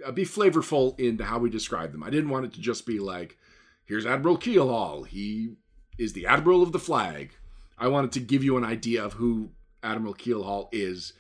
[0.06, 2.04] uh, be flavorful into how we describe them.
[2.04, 3.38] I didn't want it to just be like,
[3.86, 5.08] here's Admiral Keelhaul.
[5.08, 5.56] He
[5.98, 7.34] is the Admiral of the Flag.
[7.78, 9.52] I wanted to give you an idea of who
[9.82, 11.14] Admiral Keelhaul is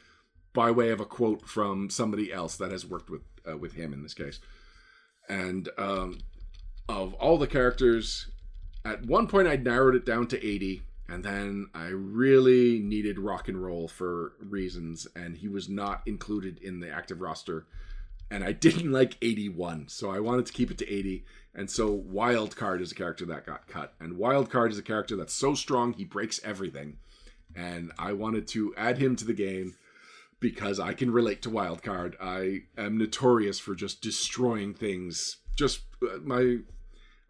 [0.53, 3.93] by way of a quote from somebody else that has worked with uh, with him
[3.93, 4.39] in this case.
[5.27, 6.19] And um,
[6.87, 8.27] of all the characters,
[8.85, 13.47] at one point I narrowed it down to 80, and then I really needed rock
[13.47, 17.65] and roll for reasons, and he was not included in the active roster.
[18.31, 21.25] And I didn't like 81, so I wanted to keep it to 80.
[21.55, 23.93] And so Wildcard is a character that got cut.
[23.99, 26.97] And Wildcard is a character that's so strong he breaks everything.
[27.55, 29.75] And I wanted to add him to the game
[30.43, 32.15] because I can relate to Wildcard.
[32.21, 35.37] I am notorious for just destroying things.
[35.55, 36.57] Just uh, my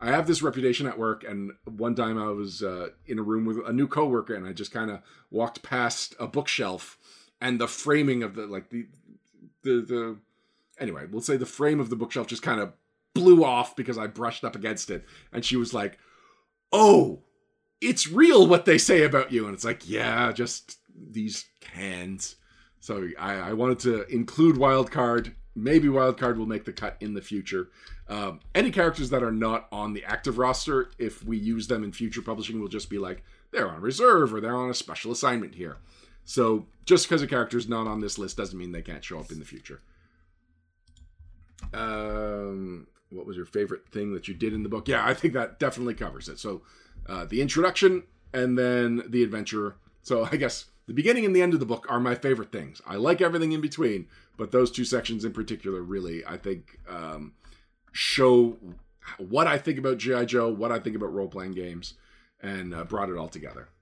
[0.01, 3.45] I have this reputation at work, and one time I was uh, in a room
[3.45, 6.97] with a new coworker, and I just kind of walked past a bookshelf,
[7.39, 8.87] and the framing of the like the
[9.61, 10.17] the the
[10.79, 12.73] anyway, we'll say the frame of the bookshelf just kind of
[13.13, 15.99] blew off because I brushed up against it, and she was like,
[16.71, 17.21] "Oh,
[17.79, 22.37] it's real what they say about you," and it's like, "Yeah, just these cans."
[22.83, 25.35] So I, I wanted to include Wildcard.
[25.55, 27.69] Maybe Wildcard will make the cut in the future.
[28.09, 31.93] Um, any characters that are not on the active roster, if we use them in
[31.93, 35.55] future publishing, will just be like they're on reserve or they're on a special assignment
[35.55, 35.77] here.
[36.25, 39.17] So just because a character is not on this list doesn't mean they can't show
[39.17, 39.79] up in the future.
[41.73, 44.89] Um, what was your favorite thing that you did in the book?
[44.89, 46.37] Yeah, I think that definitely covers it.
[46.37, 46.63] So
[47.07, 49.77] uh, the introduction and then the adventure.
[50.01, 52.81] So I guess the beginning and the end of the book are my favorite things.
[52.85, 57.33] I like everything in between, but those two sections in particular really, I think, um,
[57.91, 58.57] show
[59.17, 60.25] what I think about G.I.
[60.25, 61.93] Joe, what I think about role playing games,
[62.41, 63.69] and uh, brought it all together.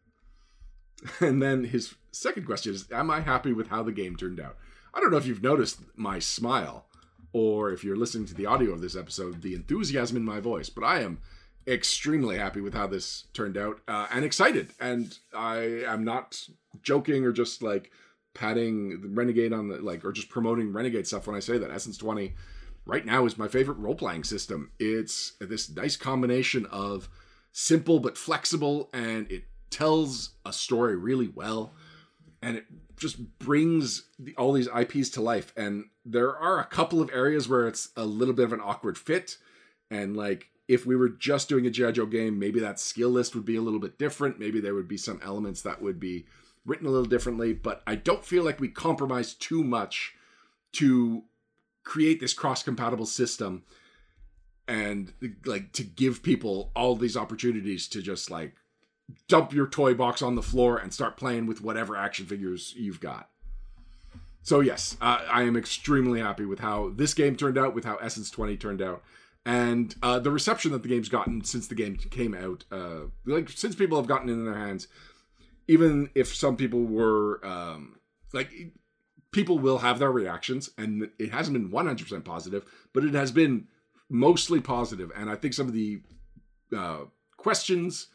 [1.19, 4.55] And then his second question is Am I happy with how the game turned out?
[4.93, 6.85] I don't know if you've noticed my smile,
[7.33, 10.69] or if you're listening to the audio of this episode, the enthusiasm in my voice,
[10.69, 11.19] but I am
[11.67, 14.73] extremely happy with how this turned out uh, and excited.
[14.79, 16.47] And I am not
[16.81, 17.91] joking or just like
[18.33, 21.71] patting the Renegade on the like, or just promoting Renegade stuff when I say that.
[21.71, 22.33] Essence 20
[22.85, 24.71] right now is my favorite role playing system.
[24.79, 27.09] It's this nice combination of
[27.51, 31.73] simple but flexible, and it tells a story really well,
[32.41, 32.65] and it
[32.97, 35.53] just brings the, all these IPs to life.
[35.57, 38.97] And there are a couple of areas where it's a little bit of an awkward
[38.97, 39.37] fit,
[39.89, 41.91] and like if we were just doing a G.I.
[41.91, 44.39] Joe game, maybe that skill list would be a little bit different.
[44.39, 46.25] Maybe there would be some elements that would be
[46.65, 50.13] written a little differently, but I don't feel like we compromise too much
[50.73, 51.23] to
[51.83, 53.63] create this cross compatible system
[54.67, 55.13] and
[55.45, 58.55] like to give people all these opportunities to just like
[59.27, 63.01] dump your toy box on the floor and start playing with whatever action figures you've
[63.01, 63.29] got.
[64.43, 67.97] So yes, uh, I am extremely happy with how this game turned out, with how
[67.97, 69.03] Essence 20 turned out,
[69.45, 72.65] and uh, the reception that the game's gotten since the game came out.
[72.71, 74.87] Uh, like since people have gotten it in their hands,
[75.67, 77.97] even if some people were um,
[78.33, 78.51] like
[79.31, 83.67] people will have their reactions and it hasn't been 100% positive but it has been
[84.09, 85.11] mostly positive.
[85.15, 86.01] And i think some of the
[86.75, 87.05] uh,
[87.37, 88.07] questions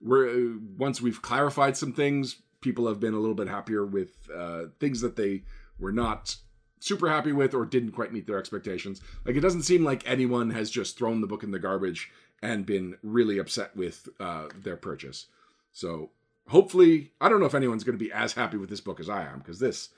[0.00, 4.64] were once we've clarified some things people have been a little bit happier with uh,
[4.80, 5.42] things that they
[5.78, 6.36] were not
[6.80, 9.00] super happy with or didn't quite meet their expectations.
[9.24, 12.10] Like it doesn't seem like anyone has just thrown the book in the garbage
[12.40, 15.26] and been really upset with uh, their purchase.
[15.72, 16.10] So
[16.52, 19.08] hopefully i don't know if anyone's going to be as happy with this book as
[19.08, 19.88] i am because this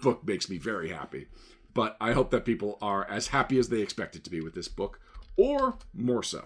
[0.00, 1.26] book makes me very happy.
[1.74, 4.68] But I hope that people are as happy as they expected to be with this
[4.68, 5.00] book,
[5.36, 6.44] or more so.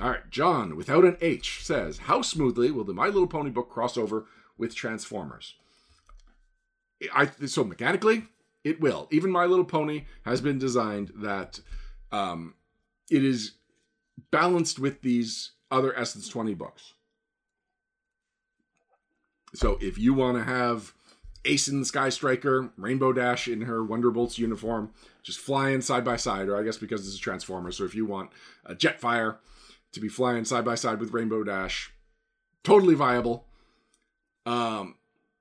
[0.00, 3.70] All right, John, without an H, says, How smoothly will the My Little Pony book
[3.70, 4.26] cross over
[4.56, 5.54] with Transformers?
[7.14, 8.24] I so mechanically,
[8.62, 9.08] it will.
[9.10, 11.60] Even My Little Pony has been designed that
[12.10, 12.54] um,
[13.10, 13.52] it is
[14.30, 16.94] balanced with these other Essence 20 books.
[19.54, 20.92] So if you want to have
[21.44, 24.90] Ace the Sky Striker, Rainbow Dash in her Wonderbolts uniform,
[25.22, 28.06] just flying side by side, or I guess because this is Transformers, so if you
[28.06, 28.30] want
[28.64, 29.36] a Jetfire
[29.92, 31.92] to be flying side by side with Rainbow Dash,
[32.62, 33.46] totally viable.
[34.46, 34.96] Um,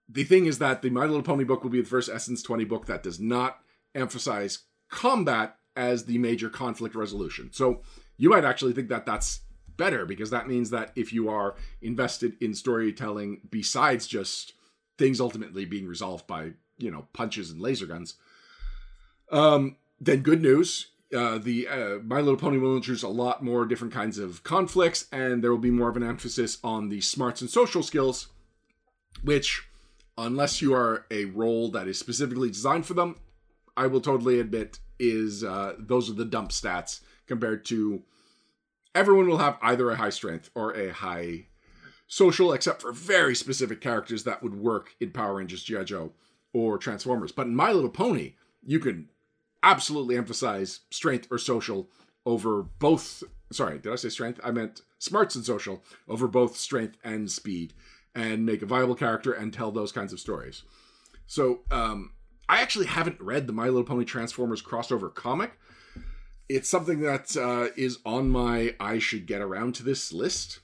[0.08, 2.66] the thing is that the My Little Pony book will be the first Essence 20
[2.66, 3.60] book that does not
[3.96, 7.50] emphasize combat as the major conflict resolution.
[7.52, 7.82] So
[8.18, 9.42] you might actually think that that's
[9.78, 14.54] better because that means that if you are invested in storytelling besides just
[14.98, 18.16] things ultimately being resolved by, you know, punches and laser guns,
[19.32, 20.88] um, then good news.
[21.16, 25.06] Uh, the uh, My Little Pony will introduce a lot more different kinds of conflicts,
[25.12, 28.30] and there will be more of an emphasis on the smarts and social skills,
[29.24, 29.68] which,
[30.18, 33.18] unless you are a role that is specifically designed for them,
[33.78, 38.04] I will totally admit is uh, those are the dump stats compared to
[38.96, 41.48] everyone will have either a high strength or a high
[42.08, 45.84] social, except for very specific characters that would work in Power Rangers, G.I.
[45.84, 46.12] Joe,
[46.54, 47.32] or Transformers.
[47.32, 49.10] But in My Little Pony, you can
[49.64, 51.90] absolutely emphasize strength or social
[52.26, 53.24] over both.
[53.52, 54.40] Sorry, did I say strength?
[54.44, 57.74] I meant smarts and social over both strength and speed,
[58.16, 60.64] and make a viable character and tell those kinds of stories.
[61.26, 62.12] So, um,
[62.48, 65.54] I actually haven't read the My Little Pony Transformers crossover comic.
[66.56, 70.60] It's something that uh, is on my I should get around to this list,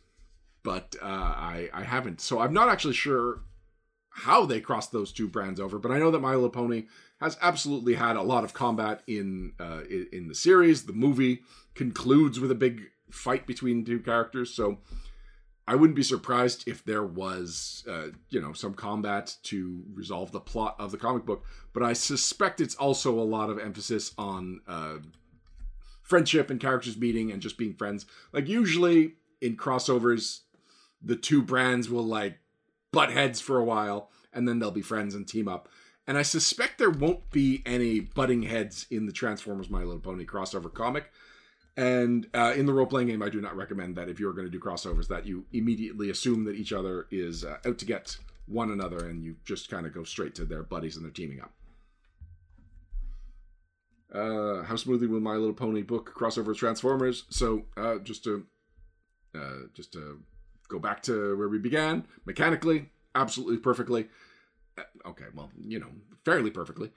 [0.64, 2.22] but uh, I I haven't.
[2.22, 3.42] So I'm not actually sure
[4.10, 6.86] how they crossed those two brands over, but I know that My Little Pony
[7.22, 10.86] has absolutely had a lot of combat in uh, in the series.
[10.86, 11.42] The movie
[11.74, 14.78] concludes with a big fight between two characters, so
[15.68, 20.40] I wouldn't be surprised if there was, uh, you know, some combat to resolve the
[20.40, 21.46] plot of the comic book.
[21.74, 24.98] But I suspect it's also a lot of emphasis on uh,
[26.10, 28.06] friendship and characters meeting and just being friends.
[28.34, 30.40] Like usually in crossovers,
[31.02, 32.40] the two brands will like
[32.92, 35.70] butt heads for a while, and then they'll be friends and team up.
[36.08, 40.26] And I suspect there won't be any butting heads in the Transformers My Little Pony
[40.26, 41.12] crossover comic.
[41.78, 44.48] And uh, in the role playing game, I do not recommend that if you're going
[44.48, 48.18] to do crossovers, that you immediately assume that each other is uh, out to get
[48.48, 51.40] one another, and you just kind of go straight to their buddies and they're teaming
[51.40, 51.54] up.
[54.14, 57.26] Uh, how smoothly will My Little Pony book crossover Transformers?
[57.30, 58.46] So, uh, just to
[59.36, 60.22] uh, just to
[60.68, 64.08] go back to where we began, mechanically, absolutely perfectly.
[64.78, 65.90] Uh, okay, well, you know,
[66.26, 66.92] fairly perfectly.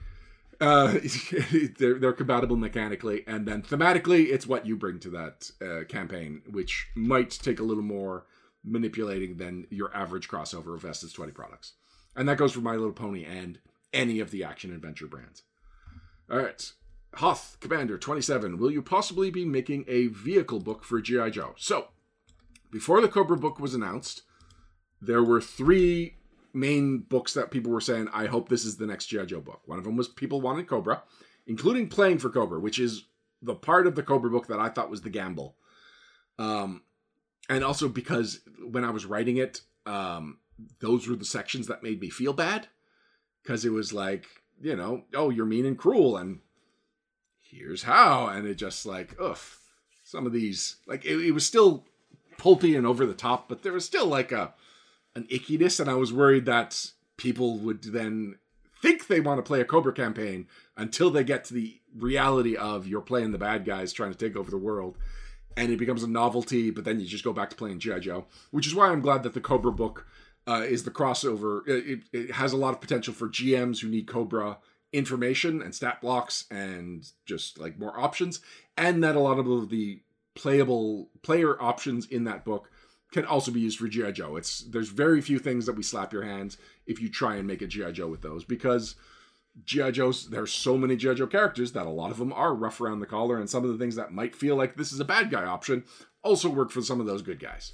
[0.59, 0.99] Uh,
[1.77, 6.41] they're they're compatible mechanically, and then thematically, it's what you bring to that uh, campaign,
[6.49, 8.25] which might take a little more
[8.63, 11.73] manipulating than your average crossover of Essence Twenty products,
[12.15, 13.59] and that goes for My Little Pony and
[13.91, 15.43] any of the action adventure brands.
[16.31, 16.71] All right,
[17.15, 21.53] Hoth Commander Twenty Seven, will you possibly be making a vehicle book for GI Joe?
[21.57, 21.89] So,
[22.71, 24.23] before the Cobra book was announced,
[25.01, 26.15] there were three
[26.53, 29.25] main books that people were saying, I hope this is the next G.I.
[29.25, 29.61] Joe book.
[29.65, 31.03] One of them was people wanted Cobra,
[31.47, 33.05] including playing for Cobra, which is
[33.41, 35.55] the part of the Cobra book that I thought was the gamble.
[36.39, 36.83] Um,
[37.49, 40.37] and also because when I was writing it, um,
[40.79, 42.67] those were the sections that made me feel bad.
[43.41, 44.25] Because it was like,
[44.61, 46.39] you know, oh, you're mean and cruel, and
[47.53, 48.27] here's how.
[48.27, 49.37] And it just like, ugh,
[50.03, 51.85] some of these, like, it, it was still
[52.37, 54.53] pulpy and over the top, but there was still like a,
[55.15, 58.35] an ickiness, and I was worried that people would then
[58.81, 62.87] think they want to play a Cobra campaign until they get to the reality of
[62.87, 64.97] you're playing the bad guys trying to take over the world,
[65.55, 66.71] and it becomes a novelty.
[66.71, 69.23] But then you just go back to playing GI Joe, which is why I'm glad
[69.23, 70.07] that the Cobra book
[70.47, 71.67] uh, is the crossover.
[71.67, 74.57] It, it has a lot of potential for GMs who need Cobra
[74.93, 78.39] information and stat blocks and just like more options,
[78.77, 80.01] and that a lot of the
[80.35, 82.69] playable player options in that book
[83.11, 84.35] can also be used for GI Joe.
[84.35, 87.61] It's there's very few things that we slap your hands if you try and make
[87.61, 88.95] a GI Joe with those because
[89.65, 92.81] GI Joes there's so many GI Joe characters that a lot of them are rough
[92.81, 95.05] around the collar, and some of the things that might feel like this is a
[95.05, 95.83] bad guy option
[96.23, 97.73] also work for some of those good guys.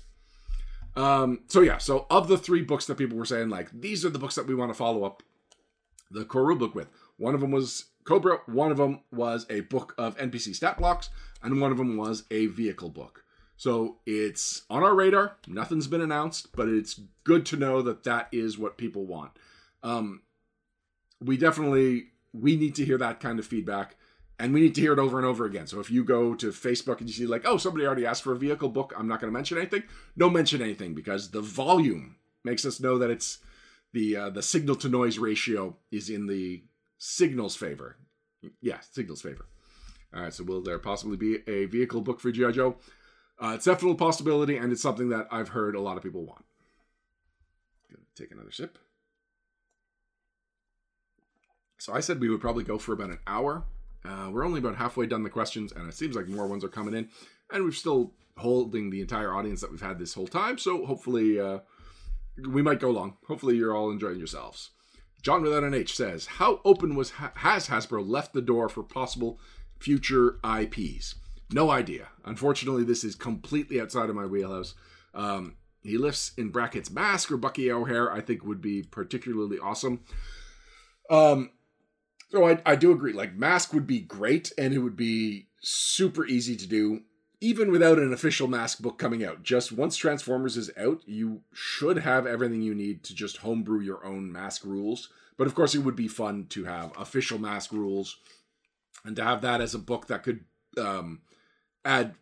[0.95, 4.09] Um, so yeah, so of the three books that people were saying like these are
[4.09, 5.23] the books that we want to follow up
[6.11, 6.89] the core book with,
[7.19, 11.09] one of them was Cobra, one of them was a book of NPC stat blocks,
[11.43, 13.23] and one of them was a vehicle book.
[13.55, 15.35] So it's on our radar.
[15.45, 19.31] Nothing's been announced, but it's good to know that that is what people want.
[19.83, 20.21] Um,
[21.21, 23.97] we definitely we need to hear that kind of feedback,
[24.39, 25.67] and we need to hear it over and over again.
[25.67, 28.31] So if you go to Facebook and you see like, oh, somebody already asked for
[28.31, 29.83] a vehicle book, I'm not going to mention anything.
[30.17, 32.15] Don't mention anything because the volume
[32.45, 33.39] makes us know that it's
[33.91, 36.63] the uh, the signal to noise ratio is in the
[36.99, 37.97] signal's favor.
[38.61, 39.47] Yeah, signal's favor.
[40.13, 42.77] All right, so will there possibly be a vehicle book for GI Joe?
[43.41, 46.25] Uh, it's definitely a possibility, and it's something that I've heard a lot of people
[46.25, 46.45] want.
[48.15, 48.77] take another sip.
[51.77, 53.63] So I said we would probably go for about an hour.
[54.03, 56.69] Uh, we're only about halfway done the questions, and it seems like more ones are
[56.69, 57.07] coming in.
[57.51, 60.57] And we're still holding the entire audience that we've had this whole time.
[60.57, 61.59] So hopefully, uh,
[62.49, 63.17] we might go long.
[63.27, 64.71] Hopefully, you're all enjoying yourselves.
[65.21, 69.39] John without an H says, "How open was has Hasbro left the door for possible
[69.79, 71.15] future IPs?"
[71.51, 72.09] No idea.
[72.25, 74.75] Unfortunately, this is completely outside of my wheelhouse.
[75.13, 78.11] Um, he lifts in brackets Mask or Bucky O'Hare.
[78.11, 80.01] I think would be particularly awesome.
[81.09, 81.51] Um,
[82.29, 83.13] so I, I do agree.
[83.13, 87.01] Like Mask would be great, and it would be super easy to do,
[87.41, 89.43] even without an official Mask book coming out.
[89.43, 94.05] Just once Transformers is out, you should have everything you need to just homebrew your
[94.05, 95.09] own Mask rules.
[95.37, 98.17] But of course, it would be fun to have official Mask rules,
[99.05, 100.41] and to have that as a book that could
[100.77, 101.21] um,
[101.85, 102.15] add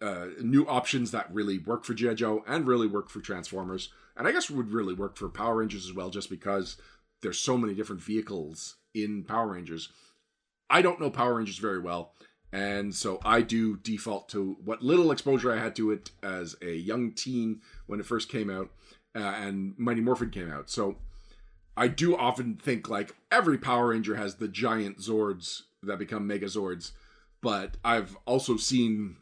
[0.00, 4.28] uh, new options that really work for GI Joe and really work for Transformers, and
[4.28, 6.76] I guess would really work for Power Rangers as well, just because
[7.22, 9.88] there's so many different vehicles in Power Rangers.
[10.70, 12.12] I don't know Power Rangers very well,
[12.52, 16.74] and so I do default to what little exposure I had to it as a
[16.74, 18.70] young teen when it first came out,
[19.16, 20.68] uh, and Mighty Morphin came out.
[20.68, 20.96] So
[21.76, 26.92] I do often think like every Power Ranger has the giant Zords that become Megazords,
[27.40, 29.16] but I've also seen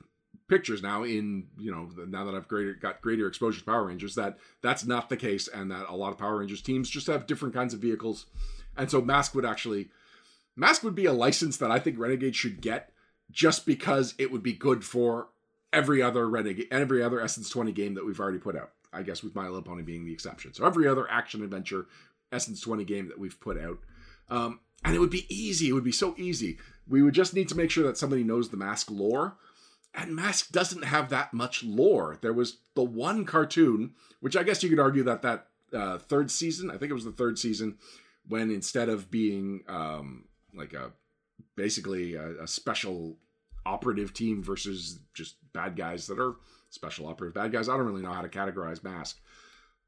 [0.49, 4.17] pictures now in you know now that I've greater got greater exposure to Power Rangers
[4.17, 7.29] that that's not the case and that a lot of Power Rangers teams just have
[7.29, 8.27] different kinds of vehicles
[8.77, 9.91] and so Mask would actually
[10.57, 12.90] Mask would be a license that I think Renegade should get
[13.31, 15.29] just because it would be good for
[15.73, 18.73] every other Renegade every other Essence 20 game that we've already put out.
[18.93, 20.53] I guess with My Little Pony being the exception.
[20.53, 21.87] So every other action adventure
[22.33, 23.79] Essence 20 game that we've put out.
[24.29, 25.69] Um, and it would be easy.
[25.69, 26.59] It would be so easy.
[26.89, 29.37] We would just need to make sure that somebody knows the Mask lore.
[29.95, 32.19] And Mask doesn't have that much lore.
[32.21, 36.31] There was the one cartoon, which I guess you could argue that that uh, third
[36.31, 37.77] season, I think it was the third season,
[38.29, 40.25] when instead of being um,
[40.55, 40.93] like a
[41.61, 43.19] basically a, a, special
[43.67, 46.37] operative team versus just bad guys that are
[46.71, 49.21] special operative bad guys, I don't really know how to categorize Mask.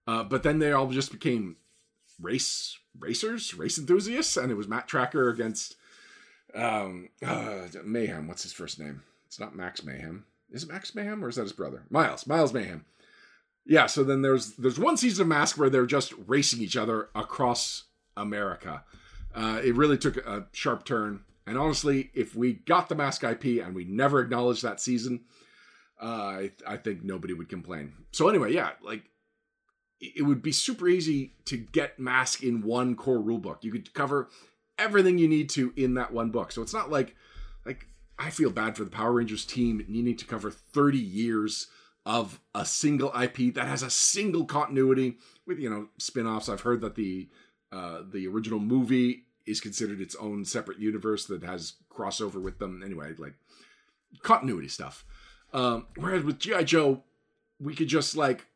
[0.07, 1.57] Uh, but then they all just became
[2.21, 5.77] race racers, race enthusiasts, and it was Matt Trakker against
[6.55, 8.29] um, uh, Mayhem.
[8.29, 9.03] What's his first name?
[9.27, 10.27] It's not Max Mayhem.
[10.51, 11.85] Is it Max Mayhem or is that his brother?
[11.89, 12.27] Miles.
[12.27, 12.85] Miles Mayhem.
[13.65, 13.87] Yeah.
[13.87, 17.85] So then there's there's one season of Mask where they're just racing each other across
[18.17, 18.85] America.
[19.35, 21.21] Uh, it really took a sharp turn.
[21.47, 25.23] And honestly, if we got the Mask IP and we never acknowledged that season,
[26.01, 27.93] uh, I, I think nobody would complain.
[28.13, 29.05] So anyway, yeah, like
[30.01, 33.63] it would be super easy to get Mask in one core rulebook.
[33.63, 34.29] You could cover
[34.79, 36.53] everything you need to in that one book.
[36.53, 37.15] So it's not like
[37.65, 37.87] like
[38.19, 41.69] I feel bad for the Power Rangers team needing to cover 30 years
[42.05, 46.49] of a single IP that has a single continuity with you know spin-offs.
[46.49, 47.29] I've heard that the
[47.71, 52.83] uh, the original movie is considered its own separate universe that has crossover with them.
[52.85, 53.35] Anyway, like
[54.23, 55.05] continuity stuff.
[55.53, 57.03] Um, whereas with GI Joe,
[57.61, 58.47] we could just like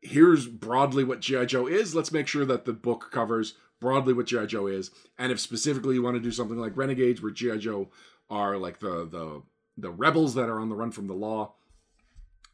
[0.00, 1.94] here's broadly what GI Joe is.
[1.94, 5.94] Let's make sure that the book covers broadly what GI Joe is, and if specifically
[5.94, 7.90] you want to do something like Renegades, where GI Joe
[8.30, 9.42] are like the the
[9.76, 11.54] the rebels that are on the run from the law,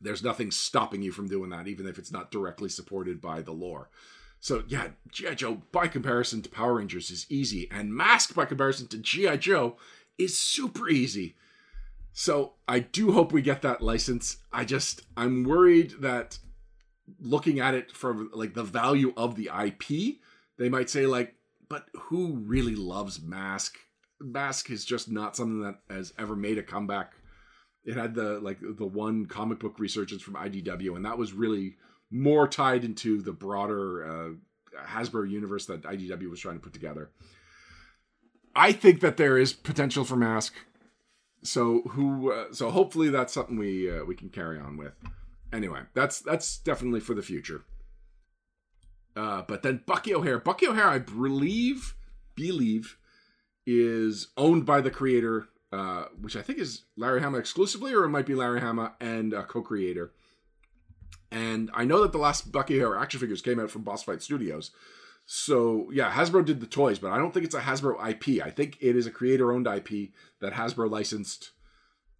[0.00, 3.52] there's nothing stopping you from doing that, even if it's not directly supported by the
[3.52, 3.90] lore.
[4.40, 5.34] So yeah, G.I.
[5.34, 9.36] Joe by comparison to Power Rangers is easy, and Mask by comparison to G.I.
[9.36, 9.76] Joe
[10.18, 11.36] is super easy.
[12.12, 14.38] So I do hope we get that license.
[14.52, 16.38] I just I'm worried that
[17.20, 20.16] looking at it from like the value of the IP,
[20.58, 21.34] they might say like,
[21.68, 23.76] but who really loves Mask?
[24.20, 27.12] Mask is just not something that has ever made a comeback.
[27.84, 31.76] It had the like the one comic book resurgence from IDW, and that was really
[32.10, 34.30] more tied into the broader uh,
[34.86, 37.10] Hasbro universe that IDW was trying to put together.
[38.54, 40.54] I think that there is potential for Mask.
[41.42, 42.32] So who?
[42.32, 44.92] Uh, so hopefully that's something we uh, we can carry on with.
[45.52, 47.64] Anyway, that's that's definitely for the future.
[49.16, 51.94] Uh, but then Bucky O'Hare, Bucky O'Hare, I believe,
[52.34, 52.96] believe,
[53.66, 58.10] is owned by the creator, uh, which I think is Larry Hama exclusively, or it
[58.10, 60.12] might be Larry Hama and a co-creator.
[61.30, 64.22] And I know that the last Bucky O'Hare action figures came out from Boss Fight
[64.22, 64.72] Studios.
[65.26, 68.44] So yeah, Hasbro did the toys, but I don't think it's a Hasbro IP.
[68.44, 70.10] I think it is a creator-owned IP
[70.40, 71.52] that Hasbro licensed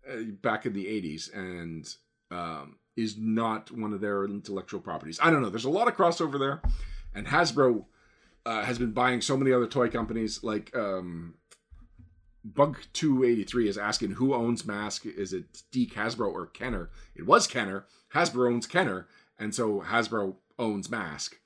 [0.09, 1.93] uh, back in the '80s and
[2.31, 5.19] um, is not one of their intellectual properties.
[5.21, 5.51] I don't know.
[5.51, 6.63] There's a lot of crossover there,
[7.13, 7.85] and Hasbro
[8.47, 10.45] uh, has been buying so many other toy companies.
[10.45, 11.35] Like um,
[12.45, 15.05] Bug Two Eighty Three is asking who owns Mask.
[15.07, 16.91] Is it Deke Hasbro or Kenner?
[17.15, 17.87] It was Kenner.
[18.15, 21.37] Hasbro owns Kenner, and so Hasbro owns Mask.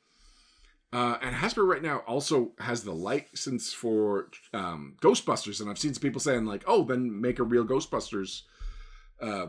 [0.93, 5.93] Uh, and Hasbro right now also has the license for um, Ghostbusters, and I've seen
[5.93, 8.43] some people saying like, "Oh, then make a real Ghostbusters
[9.21, 9.47] uh,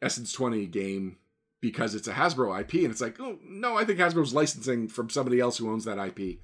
[0.00, 1.18] Essence Twenty game
[1.60, 5.10] because it's a Hasbro IP." And it's like, "Oh no, I think Hasbro's licensing from
[5.10, 6.38] somebody else who owns that IP."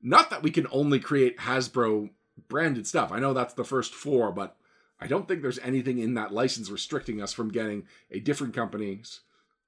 [0.00, 2.10] Not that we can only create Hasbro
[2.48, 3.12] branded stuff.
[3.12, 4.56] I know that's the first four, but
[5.00, 9.20] I don't think there's anything in that license restricting us from getting a different company's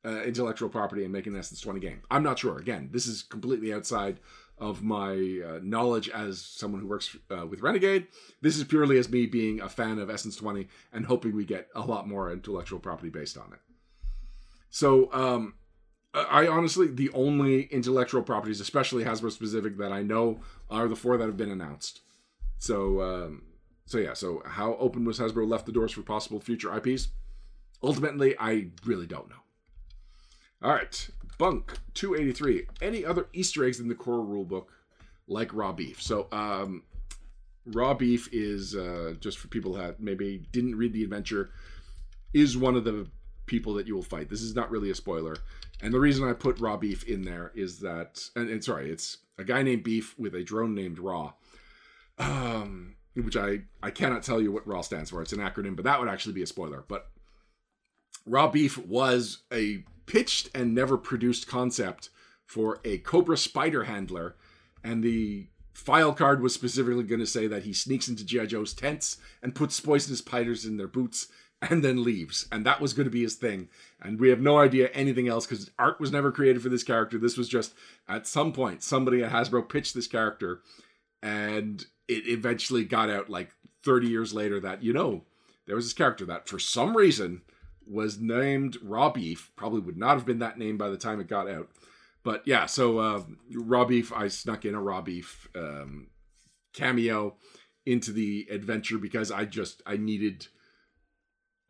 [0.04, 2.02] uh, intellectual property and making an Essence 20 game.
[2.10, 2.58] I'm not sure.
[2.58, 4.18] Again, this is completely outside
[4.58, 5.12] of my
[5.44, 8.06] uh, knowledge as someone who works uh, with Renegade.
[8.40, 11.68] This is purely as me being a fan of Essence 20 and hoping we get
[11.74, 13.58] a lot more intellectual property based on it.
[14.70, 15.54] So, um,
[16.14, 20.40] I honestly, the only intellectual properties, especially Hasbro specific, that I know
[20.70, 22.02] are the four that have been announced.
[22.62, 23.42] So, um,
[23.86, 24.12] so yeah.
[24.14, 27.08] So, how open was Hasbro left the doors for possible future IPs?
[27.82, 29.42] Ultimately, I really don't know.
[30.62, 31.08] All right,
[31.38, 32.68] Bunk 283.
[32.80, 34.66] Any other Easter eggs in the core rulebook
[35.26, 36.00] like raw beef?
[36.00, 36.84] So, um,
[37.66, 41.50] raw beef is uh, just for people that maybe didn't read the adventure,
[42.32, 43.08] is one of the
[43.46, 44.30] people that you will fight.
[44.30, 45.34] This is not really a spoiler.
[45.82, 49.18] And the reason I put raw beef in there is that, and, and sorry, it's
[49.36, 51.32] a guy named Beef with a drone named Raw,
[52.18, 55.22] um, which I I cannot tell you what Raw stands for.
[55.22, 56.84] It's an acronym, but that would actually be a spoiler.
[56.86, 57.08] But
[58.26, 62.10] raw beef was a pitched and never produced concept
[62.44, 64.36] for a Cobra spider handler,
[64.84, 68.46] and the file card was specifically going to say that he sneaks into G.I.
[68.46, 71.28] Joe's tents and puts poisonous spiders in their boots
[71.62, 72.46] and then leaves.
[72.52, 73.68] And that was going to be his thing.
[74.00, 77.18] And we have no idea anything else because art was never created for this character.
[77.18, 77.74] This was just
[78.08, 80.60] at some point somebody at Hasbro pitched this character
[81.22, 83.50] and it eventually got out like
[83.84, 85.24] 30 years later that, you know,
[85.66, 87.42] there was this character that for some reason
[87.86, 89.50] was named Raw Beef.
[89.56, 91.68] Probably would not have been that name by the time it got out.
[92.24, 96.08] But yeah, so uh, Raw Beef, I snuck in a Raw Beef um,
[96.72, 97.36] cameo
[97.84, 100.46] into the adventure because I just I needed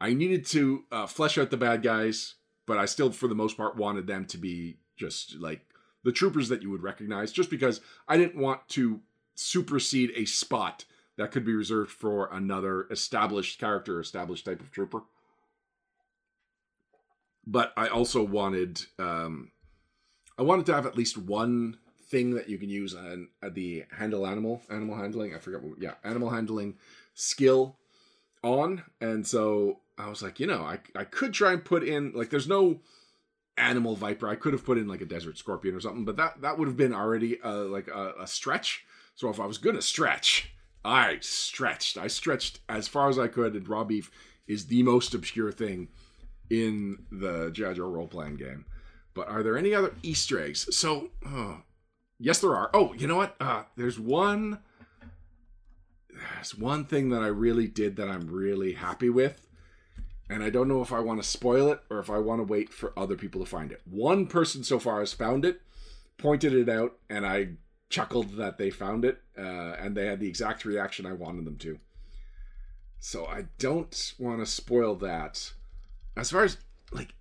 [0.00, 2.34] I needed to uh, flesh out the bad guys,
[2.66, 5.60] but I still, for the most part, wanted them to be just like
[6.04, 9.00] the troopers that you would recognize, just because I didn't want to
[9.34, 10.84] supersede a spot
[11.16, 15.02] that could be reserved for another established character, established type of trooper
[17.46, 19.50] but I also wanted um,
[20.38, 21.78] I wanted to have at least one
[22.08, 25.34] thing that you can use on, on the handle animal animal handling.
[25.34, 26.76] I forget what yeah animal handling
[27.14, 27.78] skill
[28.42, 32.12] on, and so I was like, you know, I I could try and put in
[32.14, 32.80] like there's no
[33.56, 34.28] animal viper.
[34.28, 36.68] I could have put in like a desert scorpion or something, but that that would
[36.68, 38.84] have been already uh, like a, a stretch.
[39.14, 40.52] So if I was gonna stretch,
[40.84, 41.96] I stretched.
[41.96, 44.10] I stretched as far as I could, and raw beef
[44.46, 45.88] is the most obscure thing
[46.50, 47.72] in the G.I.
[47.72, 48.66] Role playing game.
[49.14, 50.74] But are there any other Easter eggs?
[50.76, 51.62] So, oh,
[52.18, 52.70] yes, there are.
[52.74, 53.36] Oh, you know what?
[53.40, 54.58] Uh, there's one.
[56.08, 59.46] There's one thing that I really did that I'm really happy with.
[60.28, 62.44] And I don't know if I want to spoil it or if I want to
[62.44, 63.82] wait for other people to find it.
[63.84, 65.60] One person so far has found it,
[66.16, 67.48] pointed it out, and I
[67.92, 69.20] chuckled that they found it.
[69.38, 71.78] Uh, and they had the exact reaction I wanted them to.
[72.98, 75.52] So I don't want to spoil that
[76.16, 76.56] as far as
[76.92, 77.14] like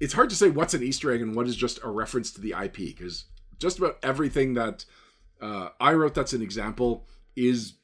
[0.00, 2.40] it's hard to say what's an Easter egg and what is just a reference to
[2.40, 3.26] the IP because
[3.58, 4.84] just about everything that
[5.40, 7.74] uh, I wrote that's an example is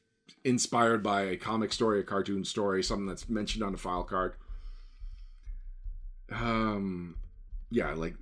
[0.43, 4.33] inspired by a comic story, a cartoon story, something that's mentioned on a file card.
[6.31, 7.17] Um,
[7.69, 8.15] yeah, like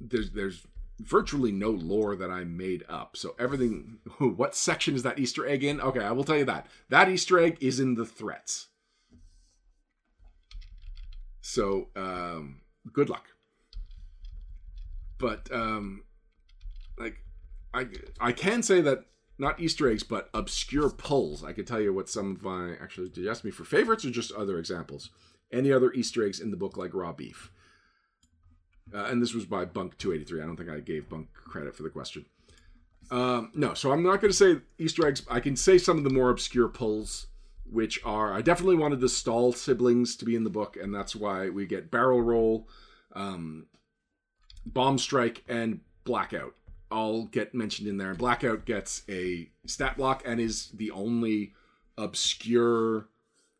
[0.00, 0.66] there's there's
[1.00, 3.16] virtually no lore that I made up.
[3.16, 5.80] So everything, what section is that Easter egg in?
[5.80, 8.68] Okay, I will tell you that that Easter egg is in the threats.
[11.40, 12.60] So um,
[12.92, 13.26] good luck.
[15.18, 16.04] But um,
[16.98, 17.18] like
[17.72, 17.86] I
[18.20, 19.04] I can say that
[19.38, 21.42] not Easter eggs, but obscure pulls.
[21.42, 24.04] I could tell you what some of my actually did you ask me for favorites
[24.04, 25.10] or just other examples?
[25.52, 27.50] Any other Easter eggs in the book like raw beef?
[28.94, 30.40] Uh, and this was by Bunk 283.
[30.40, 32.24] I don't think I gave Bunk credit for the question.
[33.10, 35.22] Um, no, so I'm not going to say Easter eggs.
[35.28, 37.26] I can say some of the more obscure pulls
[37.70, 41.16] which are I definitely wanted the Stahl siblings to be in the book, and that's
[41.16, 42.68] why we get Barrel Roll,
[43.12, 43.66] um,
[44.66, 46.54] Bomb Strike, and Blackout
[46.90, 48.14] all get mentioned in there.
[48.14, 51.54] Blackout gets a stat block and is the only
[51.96, 53.08] obscure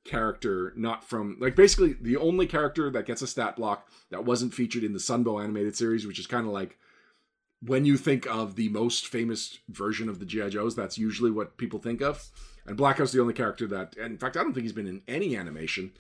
[0.04, 4.52] character not from like basically the only character that gets a stat block that wasn't
[4.54, 6.78] featured in the Sunbow animated series, which is kind of like
[7.66, 11.56] when you think of the most famous version of the GI Joes, that's usually what
[11.56, 12.30] people think of.
[12.66, 15.36] And Blackout's the only character that, in fact, I don't think he's been in any
[15.36, 15.92] animation.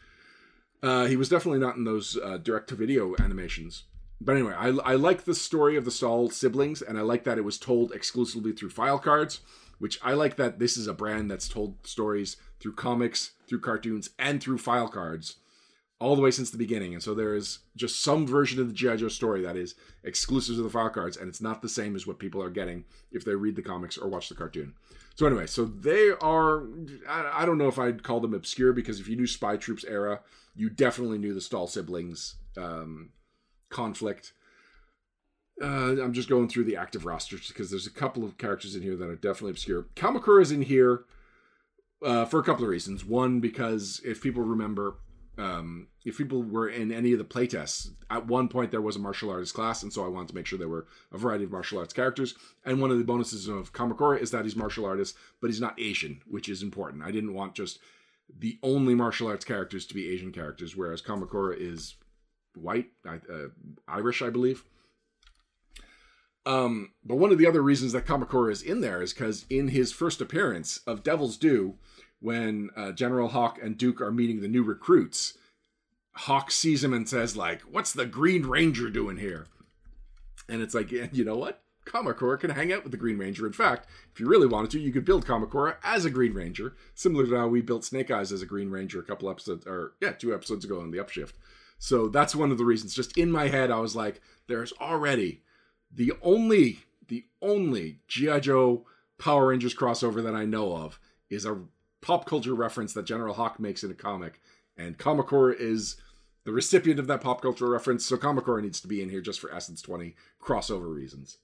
[0.82, 3.84] Uh, he was definitely not in those uh, direct to video animations,
[4.20, 7.38] but anyway, I, I like the story of the Stahl siblings, and I like that
[7.38, 9.40] it was told exclusively through file cards,
[9.84, 14.08] which I like that this is a brand that's told stories through comics, through cartoons,
[14.18, 15.36] and through file cards
[16.00, 16.94] all the way since the beginning.
[16.94, 18.96] And so there is just some version of the G.I.
[18.96, 22.06] Joe story that is exclusive to the file cards, and it's not the same as
[22.06, 24.72] what people are getting if they read the comics or watch the cartoon.
[25.16, 26.62] So anyway, so they are,
[27.06, 30.20] I, don't know if I'd call them obscure because if you knew Spy Troops era,
[30.56, 33.10] you definitely knew the Stahl siblings um,
[33.68, 34.32] conflict.
[35.62, 38.82] Uh, I'm just going through the active rosters because there's a couple of characters in
[38.82, 39.86] here that are definitely obscure.
[39.94, 41.04] Kamakura is in here
[42.04, 43.04] uh, for a couple of reasons.
[43.04, 44.96] One, because if people remember,
[45.38, 49.00] um, if people were in any of the playtests, at one point there was a
[49.00, 51.52] martial artist class, and so I wanted to make sure there were a variety of
[51.52, 52.34] martial arts characters.
[52.64, 55.80] And one of the bonuses of Kamakura is that he's martial artist, but he's not
[55.80, 57.04] Asian, which is important.
[57.04, 57.78] I didn't want just
[58.38, 61.94] the only martial arts characters to be Asian characters, whereas Kamakura is
[62.56, 63.18] white, uh,
[63.86, 64.64] Irish, I believe.
[66.46, 69.68] Um, but one of the other reasons that Kamakura is in there is because in
[69.68, 71.76] his first appearance of Devil's Due,
[72.20, 75.34] when uh, General Hawk and Duke are meeting the new recruits,
[76.12, 79.46] Hawk sees him and says, like, what's the Green Ranger doing here?
[80.48, 81.62] And it's like, yeah, you know what?
[81.86, 83.46] Kamakura can hang out with the Green Ranger.
[83.46, 86.74] In fact, if you really wanted to, you could build Kamakura as a Green Ranger,
[86.94, 89.92] similar to how we built Snake Eyes as a Green Ranger a couple episodes, or
[90.00, 91.34] yeah, two episodes ago on the Upshift.
[91.78, 92.94] So that's one of the reasons.
[92.94, 95.42] Just in my head, I was like, there's already
[95.94, 98.40] the only, the only G.I.
[98.40, 98.86] Joe
[99.18, 100.98] Power Rangers crossover that I know of
[101.30, 101.60] is a
[102.00, 104.40] pop culture reference that General Hawk makes in a comic,
[104.76, 105.96] and Kamakura is
[106.44, 109.40] the recipient of that pop culture reference, so Kamakura needs to be in here just
[109.40, 111.38] for Essence 20 crossover reasons.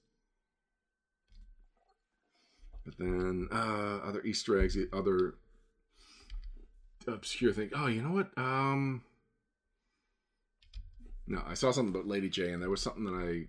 [2.85, 5.35] But then uh other Easter eggs, other
[7.07, 7.69] obscure thing.
[7.75, 8.31] Oh, you know what?
[8.37, 9.03] Um
[11.27, 13.47] No, I saw something about Lady Jaye, and there was something that I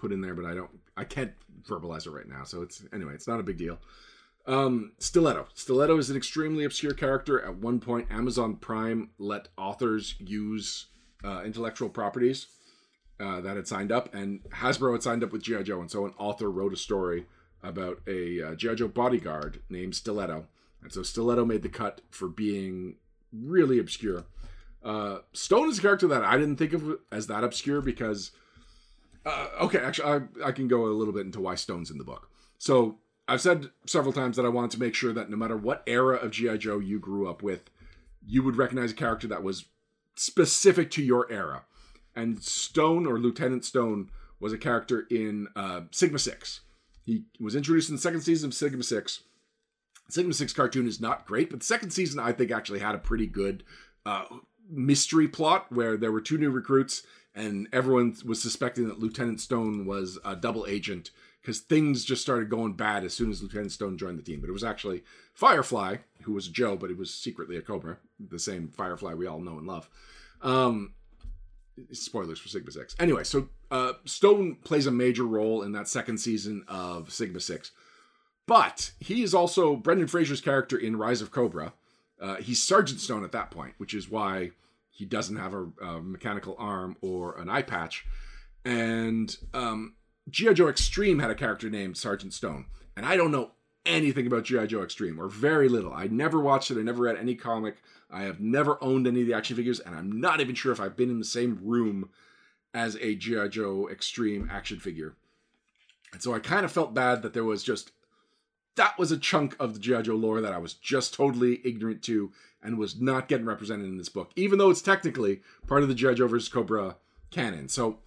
[0.00, 1.32] put in there, but I don't I can't
[1.68, 2.44] verbalize it right now.
[2.44, 3.78] So it's anyway, it's not a big deal.
[4.46, 5.46] Um, Stiletto.
[5.54, 7.44] Stiletto is an extremely obscure character.
[7.44, 10.86] At one point, Amazon Prime let authors use
[11.24, 12.46] uh, intellectual properties
[13.20, 15.62] uh, that had signed up, and Hasbro had signed up with G.I.
[15.62, 17.26] Joe, and so an author wrote a story
[17.62, 18.74] about a uh, G.I.
[18.74, 20.46] Joe bodyguard named Stiletto.
[20.82, 22.96] And so Stiletto made the cut for being
[23.32, 24.24] really obscure.
[24.82, 28.30] Uh, Stone is a character that I didn't think of as that obscure because,
[29.26, 32.04] uh, okay, actually, I, I can go a little bit into why Stone's in the
[32.04, 32.30] book.
[32.58, 32.98] So
[33.28, 36.16] I've said several times that I wanted to make sure that no matter what era
[36.16, 36.56] of G.I.
[36.56, 37.70] Joe you grew up with,
[38.26, 39.66] you would recognize a character that was
[40.16, 41.64] specific to your era.
[42.14, 44.10] And Stone or Lieutenant Stone
[44.40, 46.60] was a character in uh, Sigma 6.
[47.04, 49.22] He was introduced in the second season of Sigma 6.
[50.08, 52.98] Sigma 6 cartoon is not great, but the second season I think actually had a
[52.98, 53.64] pretty good
[54.04, 54.24] uh,
[54.68, 57.02] mystery plot where there were two new recruits
[57.34, 61.10] and everyone was suspecting that Lieutenant Stone was a double agent
[61.40, 64.40] because things just started going bad as soon as Lieutenant Stone joined the team.
[64.40, 65.02] But it was actually
[65.32, 69.40] Firefly, who was Joe, but he was secretly a Cobra, the same Firefly we all
[69.40, 69.88] know and love.
[70.42, 70.94] Um,
[71.92, 72.96] spoilers for Sigma 6.
[72.98, 77.70] Anyway, so uh, Stone plays a major role in that second season of Sigma 6.
[78.46, 81.72] But he is also Brendan Fraser's character in Rise of Cobra.
[82.20, 84.50] Uh, he's Sergeant Stone at that point, which is why
[85.00, 88.04] he doesn't have a, a mechanical arm or an eye patch.
[88.66, 89.94] And um,
[90.28, 90.52] G.I.
[90.52, 93.52] Joe Extreme had a character named Sergeant Stone, and I don't know
[93.86, 94.66] anything about G.I.
[94.66, 95.94] Joe Extreme, or very little.
[95.94, 97.76] I never watched it, I never read any comic,
[98.10, 100.80] I have never owned any of the action figures, and I'm not even sure if
[100.80, 102.10] I've been in the same room
[102.74, 103.48] as a G.I.
[103.48, 105.14] Joe Extreme action figure.
[106.12, 107.92] And so I kind of felt bad that there was just
[108.76, 110.02] that was a chunk of the G.I.
[110.02, 112.32] Joe lore that I was just totally ignorant to
[112.62, 115.94] and was not getting represented in this book, even though it's technically part of the.
[115.94, 116.96] Joe versus Cobra
[117.30, 117.68] canon.
[117.68, 117.98] So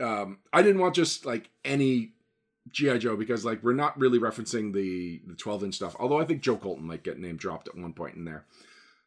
[0.00, 2.12] um, I didn't want just like any
[2.70, 5.96] GI Joe because like we're not really referencing the the 12 inch stuff.
[5.98, 8.44] Although I think Joe Colton might get name dropped at one point in there.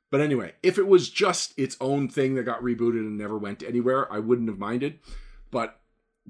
[0.10, 3.64] But anyway, if it was just its own thing that got rebooted and never went
[3.64, 5.00] anywhere, I wouldn't have minded.
[5.52, 5.80] But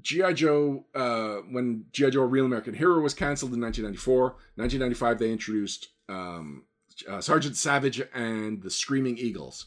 [0.00, 0.32] G.I.
[0.34, 2.10] Joe, uh, when G.I.
[2.10, 4.22] Joe Real American Hero was canceled in 1994,
[4.54, 6.62] 1995 they introduced um,
[7.06, 9.66] uh, Sergeant Savage and the Screaming Eagles.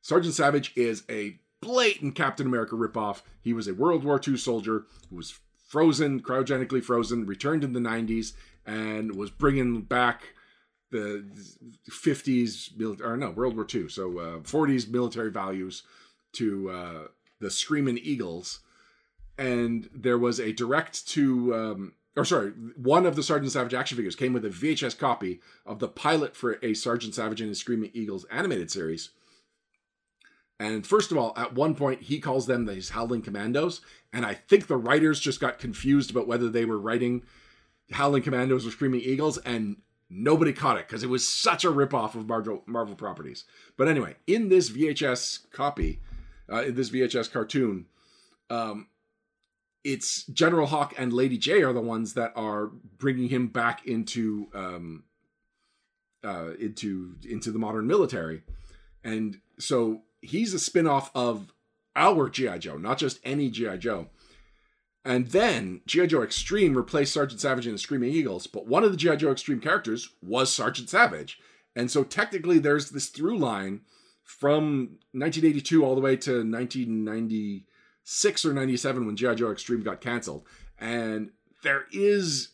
[0.00, 3.22] Sergeant Savage is a blatant Captain America ripoff.
[3.40, 5.38] He was a World War II soldier who was
[5.68, 8.34] frozen, cryogenically frozen, returned in the 90s,
[8.66, 10.34] and was bringing back
[10.90, 11.24] the
[11.90, 15.82] 50s, or no, World War II, so uh, 40s military values
[16.34, 17.00] to uh,
[17.40, 18.60] the Screaming Eagles.
[19.38, 23.96] And there was a direct to, um, or sorry, one of the Sergeant Savage action
[23.96, 27.58] figures came with a VHS copy of the pilot for a Sergeant Savage and his
[27.58, 29.10] Screaming Eagles animated series
[30.60, 33.80] And first of all, at one point, he calls them these Howling Commandos.
[34.12, 37.22] And I think the writers just got confused about whether they were writing
[37.92, 39.76] Howling Commandos or Screaming Eagles, and
[40.10, 43.44] nobody caught it because it was such a ripoff of Marvel, Marvel properties.
[43.76, 46.00] But anyway, in this VHS copy,
[46.52, 47.86] uh, in this VHS cartoon,
[48.50, 48.88] um,
[49.84, 52.66] it's General Hawk and Lady Jaye are the ones that are
[52.98, 55.04] bringing him back into um,
[56.24, 58.42] uh, into into the modern military,
[59.02, 61.52] and so he's a spin-off of
[61.96, 64.08] our GI Joe, not just any GI Joe.
[65.04, 66.06] And then G.I.
[66.06, 69.16] Joe Extreme replaced Sergeant Savage in the Screaming Eagles, but one of the G.I.
[69.16, 71.40] Joe Extreme characters was Sergeant Savage.
[71.74, 73.80] And so technically there's this through line
[74.22, 76.44] from 1982 all the way to
[78.04, 79.34] 1996 or 97 when G.I.
[79.34, 80.44] Joe Extreme got canceled.
[80.78, 81.30] And
[81.62, 82.48] there is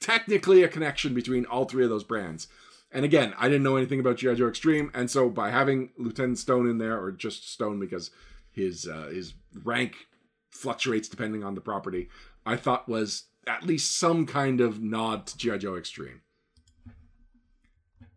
[0.00, 2.48] technically a connection between all three of those brands.
[2.90, 4.34] And again, I didn't know anything about G.I.
[4.34, 8.10] Joe Extreme, and so by having Lieutenant Stone in there, or just Stone because
[8.50, 10.06] his uh, his rank
[10.50, 12.08] fluctuates depending on the property,
[12.46, 15.58] I thought was at least some kind of nod to G.I.
[15.58, 16.22] Joe Extreme.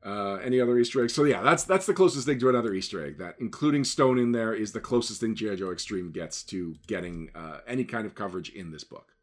[0.04, 1.14] Uh, any other Easter eggs?
[1.14, 3.18] So yeah, that's that's the closest thing to another Easter egg.
[3.18, 5.56] That including Stone in there is the closest thing G.I.
[5.56, 9.14] Joe Extreme gets to getting uh, any kind of coverage in this book.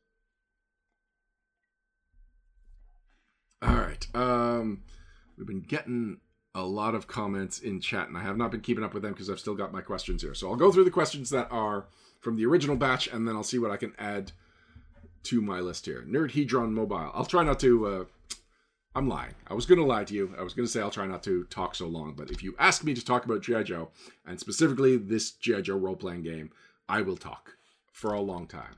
[3.63, 4.83] All right, um,
[5.39, 6.21] we've been getting
[6.55, 9.13] a lot of comments in chat, and I have not been keeping up with them
[9.13, 10.35] because I've still got my questions here.
[10.35, 11.87] So I'll go through the questions that are
[12.21, 14.33] from the original batch, and then I'll see what I can add
[15.25, 16.05] to my list here.
[16.09, 17.11] Nerdhedron Mobile.
[17.15, 17.87] I'll try not to.
[17.87, 18.05] Uh,
[18.97, 19.35] I'm lying.
[19.47, 20.35] I was going to lie to you.
[20.39, 22.57] I was going to say I'll try not to talk so long, but if you
[22.59, 23.65] ask me to talk about G.I.
[23.65, 23.91] Joe,
[24.27, 25.61] and specifically this G.I.
[25.61, 26.51] Joe role playing game,
[26.89, 27.59] I will talk
[27.93, 28.77] for a long time.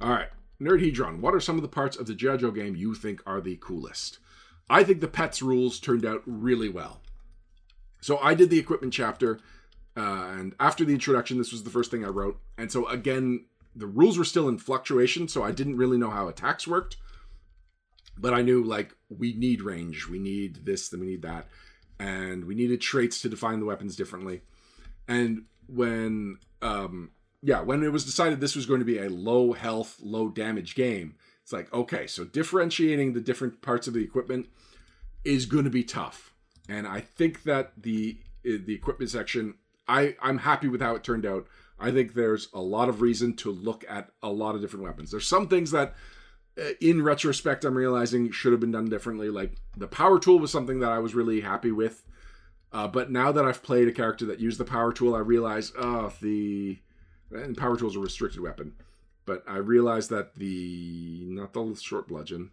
[0.00, 0.28] All right.
[0.60, 2.36] Nerdhedron, what are some of the parts of the G.I.
[2.36, 4.20] Joe game you think are the coolest?
[4.70, 7.00] I think the pets rules turned out really well.
[8.00, 9.40] So I did the equipment chapter
[9.96, 12.38] uh, and after the introduction, this was the first thing I wrote.
[12.56, 16.28] And so again, the rules were still in fluctuation, so I didn't really know how
[16.28, 16.96] attacks worked.
[18.20, 21.46] But I knew like we need range, we need this, then we need that,
[21.98, 24.42] and we needed traits to define the weapons differently.
[25.06, 27.10] And when um
[27.42, 30.74] yeah, when it was decided this was going to be a low health, low damage
[30.74, 34.48] game, it's like, okay, so differentiating the different parts of the equipment
[35.24, 36.34] is going to be tough.
[36.68, 39.54] And I think that the the equipment section
[39.88, 41.46] I I'm happy with how it turned out.
[41.80, 45.10] I think there's a lot of reason to look at a lot of different weapons.
[45.10, 45.94] There's some things that
[46.80, 49.30] in retrospect I'm realizing should have been done differently.
[49.30, 52.02] Like the power tool was something that I was really happy with.
[52.72, 55.72] Uh, but now that I've played a character that used the power tool, I realize,
[55.78, 56.78] oh, the
[57.30, 58.74] and power tool is a restricted weapon.
[59.24, 62.50] But I realized that the not the short bludgeon,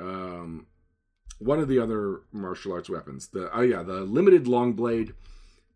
[0.00, 0.66] um,
[1.38, 5.14] one of the other martial arts weapons, the oh yeah, the limited long blade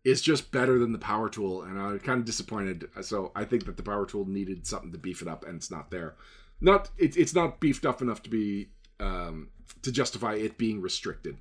[0.03, 2.89] is just better than the power tool, and I'm kind of disappointed.
[3.01, 5.71] So I think that the power tool needed something to beef it up, and it's
[5.71, 6.15] not there.
[6.59, 9.49] Not it's it's not beefed up enough to be um,
[9.83, 11.37] to justify it being restricted.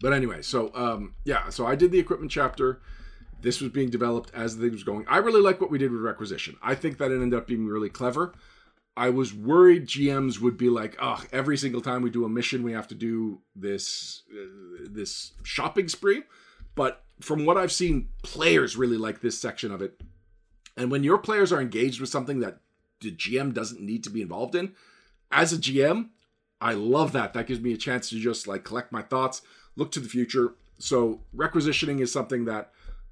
[0.00, 2.80] But anyway, so um, yeah, so I did the equipment chapter.
[3.40, 5.04] This was being developed as the thing was going.
[5.08, 6.56] I really like what we did with requisition.
[6.62, 8.34] I think that it ended up being really clever.
[8.96, 12.62] I was worried GMs would be like, "Oh, every single time we do a mission,
[12.62, 16.22] we have to do this uh, this shopping spree."
[16.74, 20.00] But from what I've seen, players really like this section of it.
[20.76, 22.58] And when your players are engaged with something that
[23.00, 24.74] the GM doesn't need to be involved in,
[25.30, 26.10] as a GM,
[26.60, 27.34] I love that.
[27.34, 29.42] That gives me a chance to just like collect my thoughts,
[29.76, 30.54] look to the future.
[30.78, 32.70] So requisitioning is something that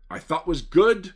[0.08, 1.14] I thought was good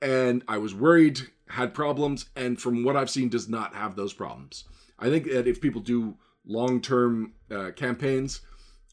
[0.00, 4.12] and I was worried had problems and from what I've seen does not have those
[4.12, 4.64] problems.
[4.98, 6.16] I think that if people do
[6.46, 8.40] long-term uh, campaigns,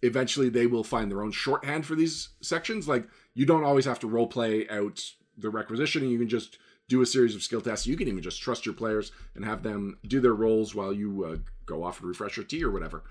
[0.01, 2.87] eventually they will find their own shorthand for these sections.
[2.87, 5.01] Like you don't always have to role play out
[5.37, 6.09] the requisitioning.
[6.09, 6.57] you can just
[6.91, 7.87] do a series of skill tests.
[7.87, 11.23] You can even just trust your players and have them do their roles while you
[11.23, 13.03] uh, go off and refresh your tea or whatever.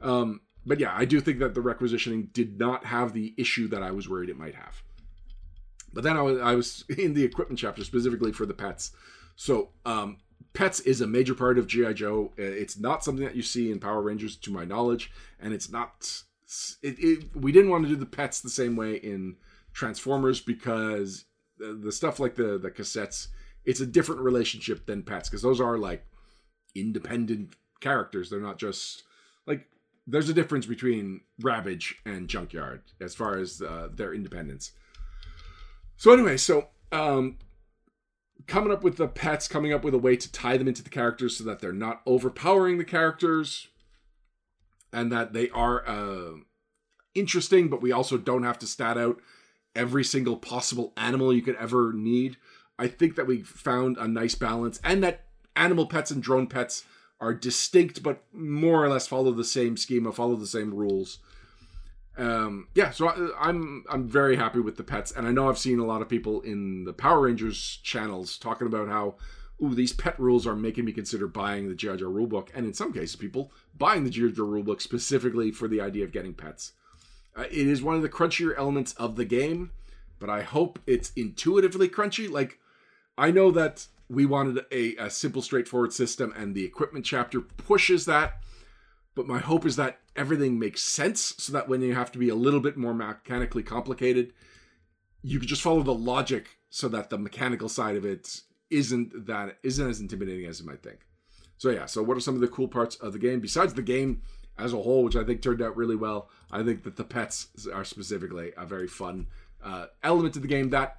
[0.00, 3.82] Um, but yeah, I do think that the requisitioning did not have the issue that
[3.82, 4.82] I was worried it might have.
[5.92, 8.92] But then I was, I was in the equipment chapter specifically for the pets.
[9.36, 10.16] So um,
[10.54, 12.32] pets is a major part of GI Joe.
[12.38, 16.22] It's not something that you see in Power Rangers, to my knowledge, and it's not
[16.82, 19.36] it, it, we didn't want to do the pets the same way in
[19.74, 21.26] Transformers because
[21.58, 23.28] the, stuff like the the cassettes,
[23.64, 26.04] it's a different relationship than pets because those are like
[26.74, 28.30] independent characters.
[28.30, 29.04] They're not just
[29.46, 29.66] like
[30.06, 34.72] there's a difference between Ravage and Junkyard as far as uh, their independence.
[35.96, 37.38] So anyway, so um,
[38.46, 40.90] coming up with the pets, coming up with a way to tie them into the
[40.90, 43.68] characters so that they're not overpowering the characters
[44.92, 46.32] and that they are uh,
[47.14, 49.20] interesting, but we also don't have to stat out
[49.76, 52.36] every single possible animal you could ever need.
[52.78, 56.84] I think that we found a nice balance and that animal pets and drone pets
[57.20, 61.18] are distinct but more or less follow the same schema, follow the same rules.
[62.18, 65.58] Um, yeah, so I, I'm I'm very happy with the pets, and I know I've
[65.58, 69.16] seen a lot of people in the Power Rangers channels talking about how,
[69.62, 72.72] ooh, these pet rules are making me consider buying the GI Joe rulebook, and in
[72.72, 76.72] some cases, people buying the GI Joe rulebook specifically for the idea of getting pets.
[77.36, 79.70] Uh, it is one of the crunchier elements of the game,
[80.18, 82.30] but I hope it's intuitively crunchy.
[82.30, 82.58] Like,
[83.18, 88.06] I know that we wanted a, a simple, straightforward system, and the equipment chapter pushes
[88.06, 88.42] that.
[89.14, 92.28] But my hope is that everything makes sense so that when you have to be
[92.28, 94.32] a little bit more mechanically complicated,
[95.22, 99.58] you can just follow the logic so that the mechanical side of it isn't that
[99.62, 101.06] isn't as intimidating as you might think.
[101.56, 103.82] So yeah, so what are some of the cool parts of the game besides the
[103.82, 104.22] game
[104.58, 106.30] as a whole, which I think turned out really well?
[106.50, 109.26] I think that the pets are specifically a very fun
[109.62, 110.98] uh, element to the game that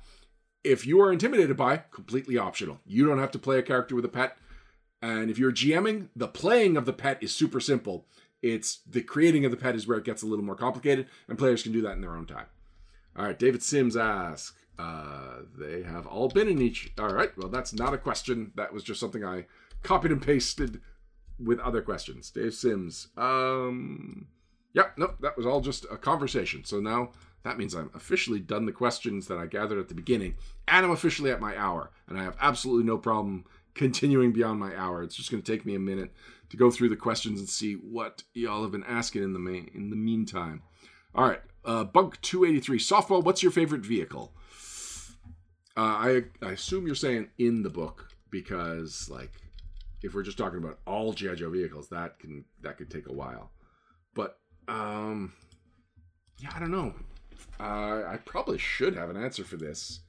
[0.64, 2.80] if you are intimidated by, completely optional.
[2.86, 4.38] You don't have to play a character with a pet.
[5.02, 8.06] And if you're GMing, the playing of the pet is super simple.
[8.42, 11.38] It's the creating of the pet is where it gets a little more complicated, and
[11.38, 12.48] players can do that in their own time.
[13.16, 16.92] All right, David Sims asks, uh, they have all been in each.
[17.00, 18.52] All right, well, that's not a question.
[18.56, 19.46] That was just something I
[19.84, 20.82] copied and pasted
[21.40, 22.30] with other questions.
[22.32, 24.28] Dave Sims, um,
[24.74, 26.64] yeah, nope, that was all just a conversation.
[26.64, 27.12] So now
[27.44, 30.36] that means I'm officially done the questions that I gathered at the beginning,
[30.68, 34.76] and I'm officially at my hour, and I have absolutely no problem continuing beyond my
[34.76, 35.04] hour.
[35.04, 36.12] It's just going to take me a minute
[36.50, 39.40] to go through the questions and see what y'all have been asking in the
[39.74, 40.62] in the meantime.
[41.16, 43.24] All right, uh, Bunk 283 softball.
[43.24, 44.34] What's your favorite vehicle?
[45.76, 49.32] Uh, I I assume you're saying in the book because like
[50.04, 53.14] if we're just talking about all GI Joe vehicles, that can that could take a
[53.14, 53.52] while.
[54.14, 55.34] But um,
[56.40, 56.94] yeah, I don't know.
[57.60, 60.02] Uh, I probably should have an answer for this.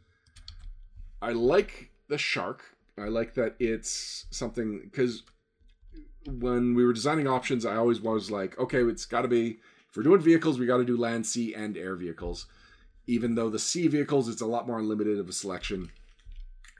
[1.22, 2.62] I like the shark.
[2.99, 5.22] I like that it's something because
[6.26, 9.59] when we were designing options, I always was like, okay, it's got to be
[9.91, 12.47] if we're doing vehicles, we got to do land, sea, and air vehicles.
[13.07, 15.91] Even though the sea vehicles, it's a lot more unlimited of a selection,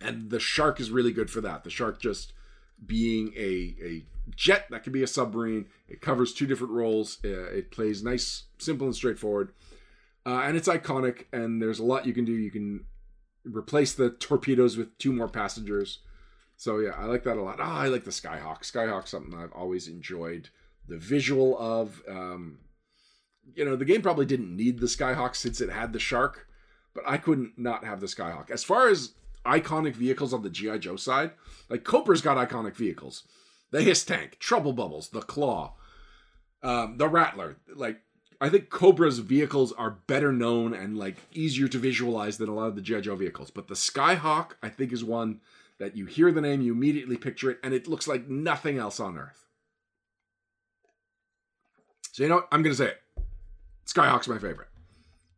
[0.01, 1.65] and the shark is really good for that.
[1.65, 2.35] The shark just
[2.85, 4.05] being a a
[4.35, 5.67] jet that can be a submarine.
[5.89, 7.19] It covers two different roles.
[7.25, 9.53] Uh, it plays nice, simple, and straightforward,
[10.27, 11.25] uh, and it's iconic.
[11.33, 12.33] And there's a lot you can do.
[12.33, 12.85] You can
[13.45, 16.01] replace the torpedoes with two more passengers.
[16.57, 17.59] So yeah, I like that a lot.
[17.61, 18.63] Ah, I like the Skyhawk.
[18.63, 20.51] Skyhawk's something I've always enjoyed
[20.89, 22.03] the visual of.
[22.09, 22.59] Um,
[23.55, 26.49] you know, the game probably didn't need the Skyhawk since it had the shark,
[26.95, 28.51] but I couldn't not have the Skyhawk.
[28.51, 29.15] As far as
[29.49, 31.33] iconic vehicles on the GI Joe side,
[31.69, 33.25] like Cobra's got iconic vehicles:
[33.71, 35.75] the Hiss Tank, Trouble Bubbles, the Claw,
[36.63, 37.57] um, the Rattler.
[37.75, 38.01] Like
[38.41, 42.69] I think Cobra's vehicles are better known and like easier to visualize than a lot
[42.69, 43.51] of the GI Joe vehicles.
[43.51, 45.41] But the Skyhawk, I think, is one
[45.79, 49.01] that you hear the name, you immediately picture it, and it looks like nothing else
[49.01, 49.47] on Earth.
[52.13, 52.49] So you know what?
[52.53, 53.03] I'm gonna say it.
[53.87, 54.69] Skyhawk's my favorite.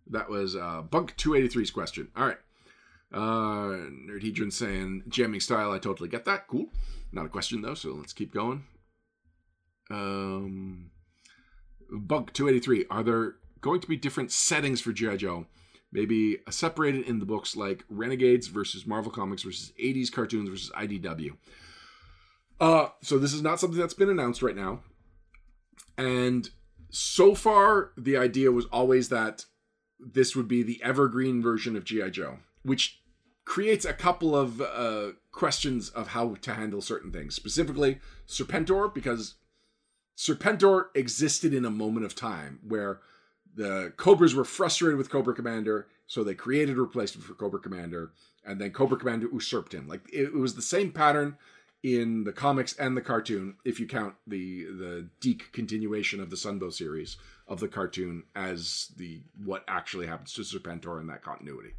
[0.09, 2.09] That was uh, Bunk 283's question.
[2.17, 2.39] All right.
[3.13, 5.73] Uh, Nerdhedron saying jamming style.
[5.73, 6.47] I totally get that.
[6.47, 6.67] Cool.
[7.13, 8.65] Not a question though, so let's keep going.
[9.91, 10.91] Um,
[11.91, 12.87] Bunk 283.
[12.91, 15.47] Are there going to be different settings for GI Joe?
[15.93, 21.37] maybe separated in the books like Renegades versus Marvel Comics versus 80s cartoons versus IDW.
[22.61, 24.81] Uh, so this is not something that's been announced right now.
[25.97, 26.49] And
[26.91, 29.47] so far, the idea was always that
[30.01, 32.11] this would be the evergreen version of G.I.
[32.11, 33.01] Joe, which
[33.45, 37.35] creates a couple of uh, questions of how to handle certain things.
[37.35, 37.99] Specifically,
[38.29, 39.35] Serpentor, because
[40.17, 43.01] Serpentor existed in a moment of time where
[43.55, 48.13] the Cobras were frustrated with Cobra Commander, so they created a replacement for Cobra Commander,
[48.45, 49.89] and then Cobra Commander usurped him.
[49.89, 51.37] Like it, it was the same pattern
[51.83, 56.37] in the comics and the cartoon, if you count the the DiC continuation of the
[56.37, 57.17] Sunbow series
[57.51, 61.75] of the cartoon as the what actually happens to Serpentor in that continuity.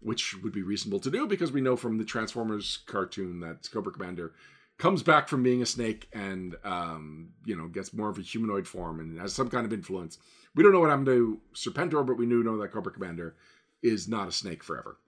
[0.00, 3.92] Which would be reasonable to do because we know from the Transformers cartoon that Cobra
[3.92, 4.32] Commander
[4.78, 8.66] comes back from being a snake and um, you know gets more of a humanoid
[8.66, 10.18] form and has some kind of influence
[10.54, 13.36] we don't know what happened to Serpentor, but we do know that Cobra Commander
[13.82, 14.98] is not a snake forever.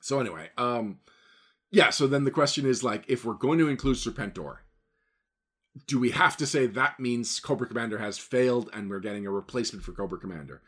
[0.00, 0.98] So anyway, um,
[1.70, 1.90] yeah.
[1.90, 4.58] So then the question is like, if we're going to include Serpentor,
[5.86, 9.30] do we have to say that means Cobra Commander has failed and we're getting a
[9.30, 10.62] replacement for Cobra Commander?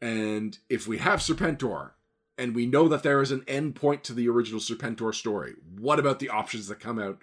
[0.00, 1.92] And if we have Serpentor
[2.36, 5.98] and we know that there is an end point to the original Serpentor story, what
[5.98, 7.18] about the options that come out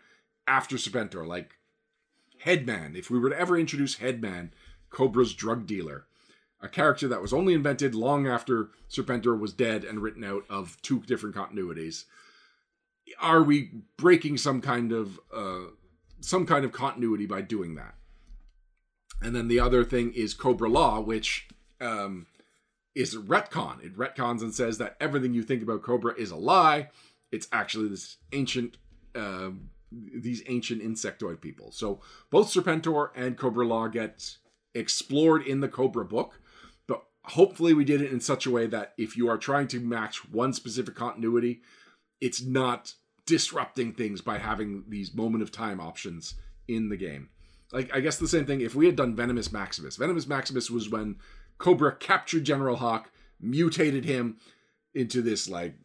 [0.47, 1.27] after Serpentor?
[1.27, 1.57] Like
[2.39, 4.53] Headman, if we were to ever introduce Headman,
[4.89, 6.05] Cobra's drug dealer.
[6.61, 10.81] a character that was only invented long after Serpentor was dead and written out of
[10.81, 12.05] two different continuities.
[13.19, 15.71] Are we breaking some kind of uh,
[16.21, 17.95] some kind of continuity by doing that?
[19.21, 21.47] And then the other thing is Cobra-La, which
[21.81, 22.27] um,
[22.95, 23.83] is retcon.
[23.83, 26.89] It retcons and says that everything you think about Cobra is a lie.
[27.31, 28.77] It's actually this ancient,
[29.15, 29.51] uh,
[29.91, 31.71] these ancient insectoid people.
[31.71, 34.37] So both Serpentor and Cobra-La get
[34.73, 36.39] explored in the Cobra book,
[36.87, 39.79] but hopefully we did it in such a way that if you are trying to
[39.79, 41.61] match one specific continuity,
[42.21, 42.93] it's not
[43.29, 46.33] disrupting things by having these moment of time options
[46.67, 47.29] in the game.
[47.71, 49.95] Like I guess the same thing if we had done Venomous Maximus.
[49.95, 51.17] Venomous Maximus was when
[51.57, 54.37] Cobra captured General Hawk, mutated him
[54.93, 55.75] into this like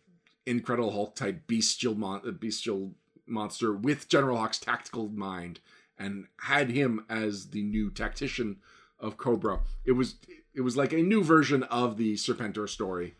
[0.46, 2.92] Incredible Hulk type bestial mon- uh, bestial
[3.26, 5.60] monster with General Hawk's tactical mind,
[5.98, 8.56] and had him as the new tactician
[8.98, 9.60] of Cobra.
[9.84, 10.16] It was
[10.54, 13.14] it was like a new version of the Serpentor story.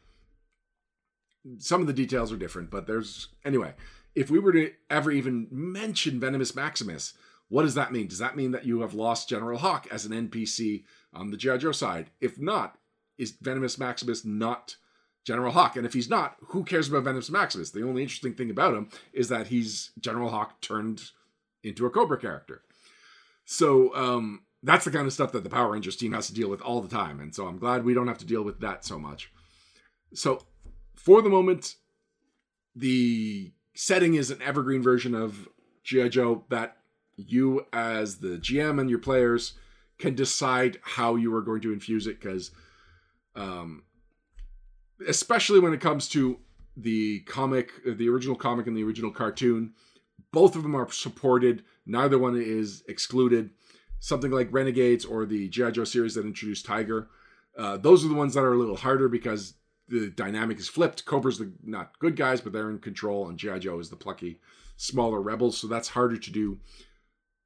[1.58, 3.74] Some of the details are different, but there's anyway.
[4.14, 7.14] If we were to ever even mention Venomous Maximus,
[7.48, 8.06] what does that mean?
[8.06, 11.58] Does that mean that you have lost General Hawk as an NPC on the G.I.
[11.58, 12.10] Joe side?
[12.20, 12.78] If not,
[13.18, 14.76] is Venomous Maximus not
[15.24, 15.76] General Hawk?
[15.76, 17.70] And if he's not, who cares about Venomous Maximus?
[17.70, 21.10] The only interesting thing about him is that he's General Hawk turned
[21.62, 22.62] into a Cobra character.
[23.44, 26.48] So um, that's the kind of stuff that the Power Rangers team has to deal
[26.48, 27.20] with all the time.
[27.20, 29.30] And so I'm glad we don't have to deal with that so much.
[30.14, 30.42] So
[31.04, 31.74] for the moment,
[32.74, 35.48] the setting is an evergreen version of
[35.82, 36.08] G.I.
[36.08, 36.78] Joe that
[37.16, 39.52] you as the GM and your players
[39.98, 42.50] can decide how you are going to infuse it because
[43.36, 43.82] um
[45.06, 46.38] especially when it comes to
[46.76, 49.72] the comic the original comic and the original cartoon
[50.32, 53.50] both of them are supported neither one is excluded
[54.00, 57.08] something like renegades or the gi joe series that introduced tiger
[57.56, 59.54] uh, those are the ones that are a little harder because
[59.88, 63.58] the dynamic is flipped cobra's the not good guys but they're in control and gi
[63.58, 64.40] joe is the plucky
[64.76, 66.58] smaller rebels so that's harder to do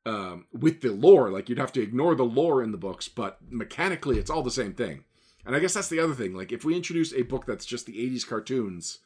[0.09, 1.31] um, with the lore.
[1.31, 4.51] Like you'd have to ignore the lore in the books, but mechanically, it's all the
[4.51, 5.05] same thing.
[5.45, 6.35] And I guess that's the other thing.
[6.35, 9.01] Like if we introduce a book that's just the '80s cartoons,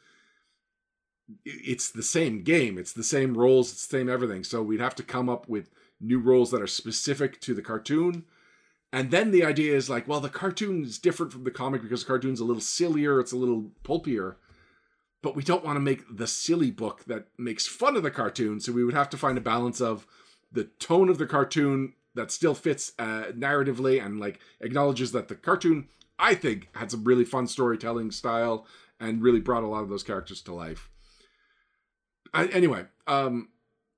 [1.44, 2.78] it's the same game.
[2.78, 3.72] It's the same roles.
[3.72, 4.44] It's the same everything.
[4.44, 5.70] So we'd have to come up with
[6.00, 8.24] new roles that are specific to the cartoon.
[8.92, 12.02] And then the idea is like, well, the cartoon is different from the comic because
[12.02, 14.36] the cartoon's a little sillier, it's a little pulpier.
[15.22, 18.60] But we don't want to make the silly book that makes fun of the cartoon.
[18.60, 20.06] So we would have to find a balance of
[20.50, 25.34] the tone of the cartoon that still fits uh, narratively and like acknowledges that the
[25.34, 25.88] cartoon
[26.18, 28.66] I think had some really fun storytelling style
[29.00, 30.90] and really brought a lot of those characters to life.
[32.34, 33.48] I, anyway, um,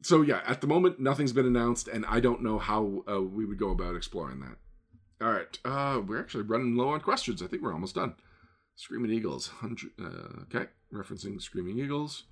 [0.03, 3.45] so yeah, at the moment nothing's been announced, and I don't know how uh, we
[3.45, 4.57] would go about exploring that.
[5.25, 7.41] All right, uh, we're actually running low on questions.
[7.41, 8.15] I think we're almost done.
[8.77, 9.93] Screaming Eagles, hundred.
[9.99, 12.25] Uh, okay, referencing Screaming Eagles.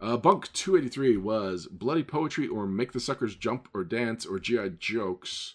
[0.00, 4.70] Uh, Bunk 283 was Bloody Poetry or Make the Suckers Jump or Dance or GI
[4.80, 5.54] Jokes.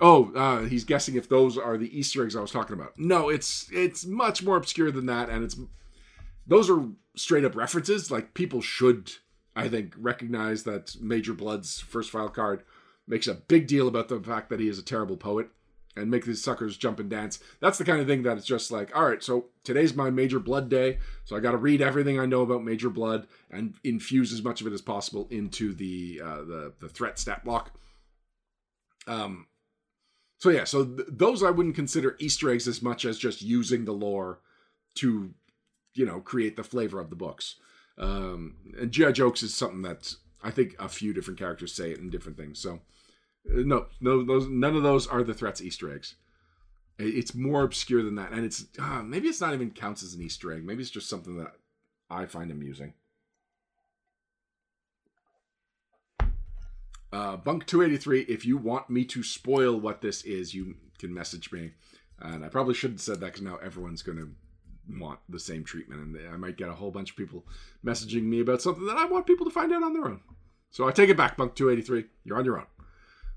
[0.00, 2.98] Oh, uh, he's guessing if those are the Easter eggs I was talking about.
[2.98, 5.56] No, it's it's much more obscure than that, and it's
[6.48, 6.84] those are
[7.14, 8.10] straight up references.
[8.10, 9.12] Like people should,
[9.54, 12.64] I think, recognize that Major Blood's first file card
[13.06, 15.48] makes a big deal about the fact that he is a terrible poet
[15.96, 17.38] and make these suckers jump and dance.
[17.60, 20.38] That's the kind of thing that it's just like, all right, so today's my Major
[20.38, 24.32] Blood day, so I got to read everything I know about Major Blood and infuse
[24.32, 27.72] as much of it as possible into the uh, the the threat stat block.
[29.06, 29.46] Um,
[30.38, 33.84] so yeah, so th- those I wouldn't consider Easter eggs as much as just using
[33.84, 34.40] the lore
[34.96, 35.32] to,
[35.94, 37.56] you know, create the flavor of the books.
[37.98, 41.98] Um, and GI jokes is something that I think a few different characters say it
[41.98, 42.58] in different things.
[42.58, 42.80] So
[43.48, 46.16] no, no, those none of those are the threats Easter eggs.
[46.98, 50.22] It's more obscure than that, and it's uh, maybe it's not even counts as an
[50.22, 50.64] Easter egg.
[50.64, 51.52] Maybe it's just something that
[52.08, 52.94] I find amusing.
[57.12, 58.22] Uh, Bunk two eighty three.
[58.22, 61.72] If you want me to spoil what this is, you can message me.
[62.18, 64.30] And I probably shouldn't have said that because now everyone's going to
[64.98, 67.44] want the same treatment, and I might get a whole bunch of people
[67.84, 70.20] messaging me about something that I want people to find out on their own.
[70.70, 72.06] So I take it back, Bunk two eighty three.
[72.24, 72.66] You're on your own.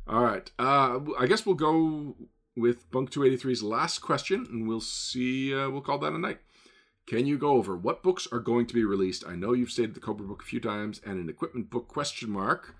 [0.10, 0.50] All right.
[0.58, 2.16] Uh, I guess we'll go
[2.58, 5.54] with Bunk 283's last question, and we'll see.
[5.54, 6.40] Uh, we'll call that a night.
[7.06, 9.24] Can you go over what books are going to be released?
[9.28, 12.32] I know you've stated the Cobra book a few times and an equipment book question
[12.32, 12.76] mark,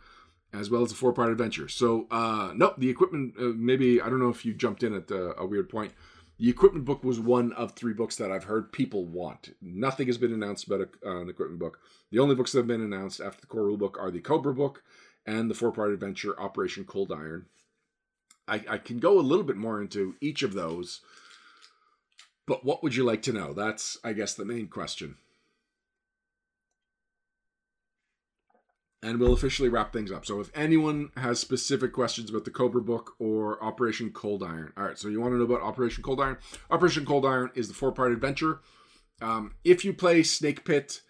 [0.52, 1.68] as well as a four part adventure.
[1.68, 3.36] So, uh, nope, the equipment.
[3.40, 5.94] Uh, maybe I don't know if you jumped in at uh, a weird point.
[6.40, 9.56] The equipment book was one of three books that I've heard people want.
[9.62, 11.80] Nothing has been announced about a, uh, an equipment book.
[12.12, 14.54] The only books that have been announced after the core rule book are the Cobra
[14.54, 14.82] book
[15.26, 17.46] and the four part adventure Operation Cold Iron.
[18.48, 21.02] I, I can go a little bit more into each of those.
[22.48, 23.54] But what would you like to know?
[23.54, 25.18] That's, I guess, the main question.
[29.02, 30.26] and we'll officially wrap things up.
[30.26, 34.84] So if anyone has specific questions about the Cobra book or Operation Cold Iron, all
[34.86, 34.98] right.
[34.98, 36.38] So you want to know about Operation Cold Iron?
[36.70, 38.60] Operation Cold Iron is the four-part adventure.
[39.22, 41.02] Um, if you play Snake Pit,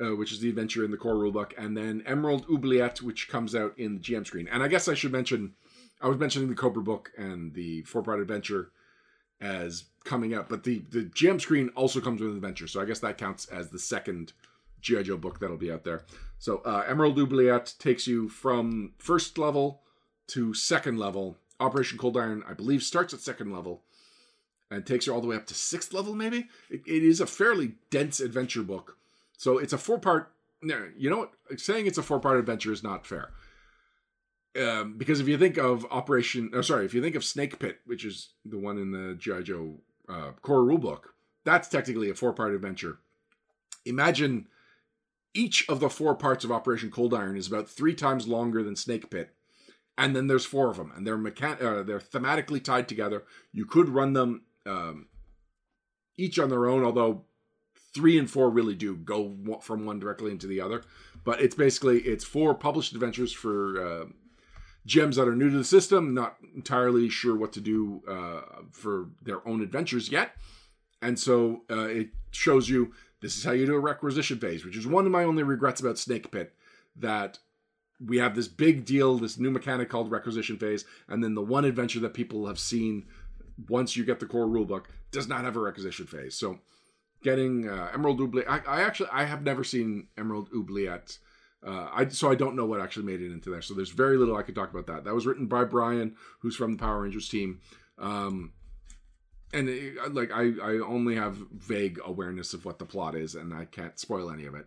[0.00, 3.54] uh, which is the adventure in the core rulebook, and then Emerald Oubliette, which comes
[3.54, 4.48] out in the GM screen.
[4.48, 5.54] And I guess I should mention,
[6.00, 8.70] I was mentioning the Cobra book and the four-part adventure
[9.40, 12.84] as coming out, but the the GM screen also comes with an adventure, so I
[12.84, 14.32] guess that counts as the second
[14.80, 16.04] GI Joe book that'll be out there.
[16.38, 19.82] So uh, Emerald Oubliette takes you from first level
[20.28, 21.36] to second level.
[21.58, 23.82] Operation Cold Iron, I believe, starts at second level
[24.70, 26.14] and takes you all the way up to sixth level.
[26.14, 28.96] Maybe it, it is a fairly dense adventure book.
[29.40, 30.34] So it's a four part.
[30.62, 31.30] You know?
[31.56, 33.30] Saying it's a four part adventure is not fair.
[34.60, 37.78] Um, because if you think of Operation, oh, sorry, if you think of Snake Pit,
[37.86, 39.78] which is the one in the GI Joe
[40.10, 41.04] uh, core rulebook,
[41.44, 42.98] that's technically a four part adventure.
[43.86, 44.46] Imagine
[45.32, 48.76] each of the four parts of Operation Cold Iron is about three times longer than
[48.76, 49.34] Snake Pit,
[49.96, 53.22] and then there's four of them, and they're mechan- uh, they're thematically tied together.
[53.52, 55.06] You could run them um,
[56.18, 57.24] each on their own, although
[57.94, 60.82] three and four really do go from one directly into the other.
[61.24, 64.04] But it's basically it's four published adventures for uh,
[64.86, 69.08] GMs that are new to the system, not entirely sure what to do uh, for
[69.22, 70.32] their own adventures yet,
[71.02, 74.76] and so uh, it shows you this is how you do a requisition phase, which
[74.76, 76.54] is one of my only regrets about Snake Pit.
[76.96, 77.38] That
[78.04, 81.64] we have this big deal, this new mechanic called requisition phase, and then the one
[81.64, 83.06] adventure that people have seen
[83.68, 86.34] once you get the core rulebook does not have a requisition phase.
[86.34, 86.58] So
[87.22, 91.18] getting uh, Emerald Oubliette, I, I, actually I have never seen Emerald Oubliette.
[91.66, 93.62] Uh, I so I don't know what actually made it into there.
[93.62, 95.04] So there's very little I could talk about that.
[95.04, 97.60] That was written by Brian, who's from the Power Rangers team.
[97.98, 98.52] Um,
[99.52, 103.52] and it, like I, I only have vague awareness of what the plot is, and
[103.52, 104.66] I can't spoil any of it.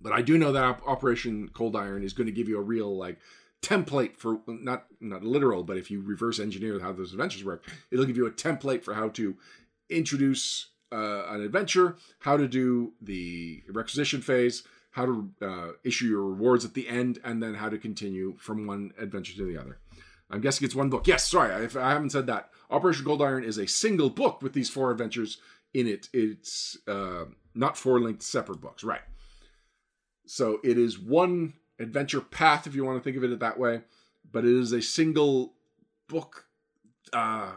[0.00, 2.96] But I do know that Operation Cold Iron is going to give you a real
[2.96, 3.18] like
[3.62, 8.04] template for not not literal, but if you reverse engineer how those adventures work, it'll
[8.04, 9.36] give you a template for how to
[9.90, 16.22] introduce uh, an adventure, how to do the requisition phase, how to uh, issue your
[16.22, 19.78] rewards at the end, and then how to continue from one adventure to the other.
[20.30, 21.06] I'm guessing it's one book.
[21.06, 22.50] Yes, sorry, if I haven't said that.
[22.70, 25.38] Operation Cold Iron is a single book with these four adventures
[25.74, 26.08] in it.
[26.12, 27.24] It's uh,
[27.54, 29.02] not four linked separate books, right?
[30.26, 33.82] So it is one adventure path, if you want to think of it that way,
[34.30, 35.54] but it is a single
[36.08, 36.46] book.
[37.12, 37.52] Uh,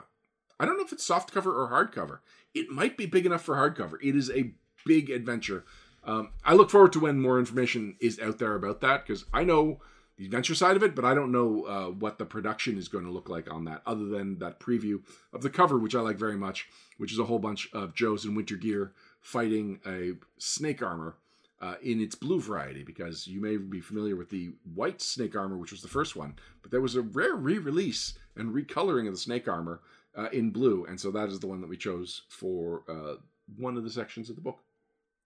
[0.59, 2.19] I don't know if it's soft cover or hardcover.
[2.59, 3.97] It might be big enough for hardcover.
[4.01, 4.51] It is a
[4.85, 5.65] big adventure.
[6.03, 9.43] Um, I look forward to when more information is out there about that because I
[9.43, 9.81] know
[10.17, 13.05] the adventure side of it, but I don't know uh, what the production is going
[13.05, 15.01] to look like on that, other than that preview
[15.31, 18.25] of the cover, which I like very much, which is a whole bunch of Joes
[18.25, 21.17] in winter gear fighting a snake armor
[21.61, 25.57] uh, in its blue variety, because you may be familiar with the white snake armor,
[25.57, 29.19] which was the first one, but there was a rare re-release and recoloring of the
[29.19, 29.81] snake armor
[30.17, 33.15] uh, in blue, and so that is the one that we chose for uh,
[33.55, 34.59] one of the sections of the book,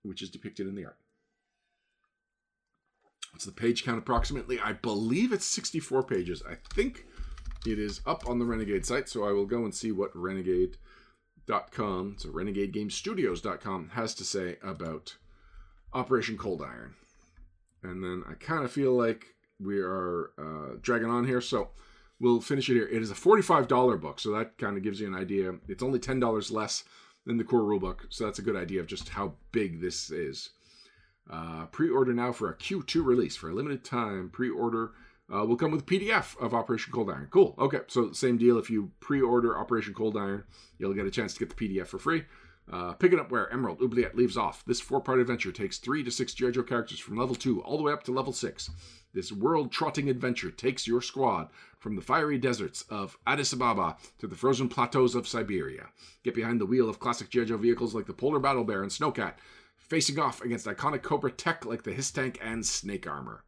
[0.03, 0.97] which is depicted in the art.
[3.31, 4.59] What's the page count approximately?
[4.59, 6.43] I believe it's 64 pages.
[6.47, 7.05] I think
[7.65, 12.15] it is up on the Renegade site, so I will go and see what Renegade.com,
[12.19, 15.15] so RenegadeGameStudios.com, has to say about
[15.93, 16.95] Operation Cold Iron.
[17.83, 19.25] And then I kind of feel like
[19.59, 21.69] we are uh, dragging on here, so
[22.21, 22.87] we'll finish it here.
[22.87, 25.55] It is a $45 book, so that kind of gives you an idea.
[25.67, 26.83] It's only $10 less
[27.25, 30.51] than the core rulebook, so that's a good idea of just how big this is.
[31.29, 34.29] Uh, pre-order now for a Q2 release for a limited time.
[34.31, 34.91] Pre-order
[35.33, 37.27] uh, will come with PDF of Operation Cold Iron.
[37.31, 37.55] Cool.
[37.57, 38.57] Okay, so same deal.
[38.57, 40.43] If you pre-order Operation Cold Iron,
[40.77, 42.25] you'll get a chance to get the PDF for free.
[42.71, 44.63] Uh, pick it up where Emerald Oubliette leaves off.
[44.65, 46.51] This four-part adventure takes three to six G.I.
[46.51, 48.69] Joe characters from level two all the way up to level six.
[49.13, 51.49] This world-trotting adventure takes your squad
[51.81, 55.87] from the fiery deserts of Addis Ababa to the frozen plateaus of Siberia.
[56.23, 57.45] Get behind the wheel of classic G.I.
[57.45, 59.33] Joe vehicles like the Polar Battle Bear and Snowcat
[59.75, 63.43] facing off against iconic Cobra tech like the HISS tank and Snake Armor.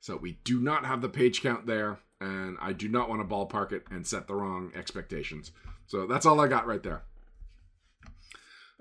[0.00, 3.34] So we do not have the page count there, and I do not want to
[3.34, 5.52] ballpark it and set the wrong expectations.
[5.86, 7.04] So that's all I got right there.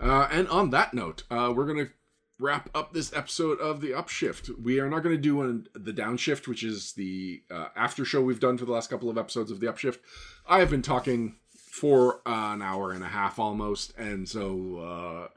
[0.02, 1.92] Uh, and on that note, uh, we're going to
[2.40, 4.62] wrap up this episode of the Upshift.
[4.62, 8.22] We are not going to do an, the Downshift, which is the uh, after show
[8.22, 10.00] we've done for the last couple of episodes of the Upshift.
[10.48, 15.28] I have been talking for an hour and a half almost, and so uh,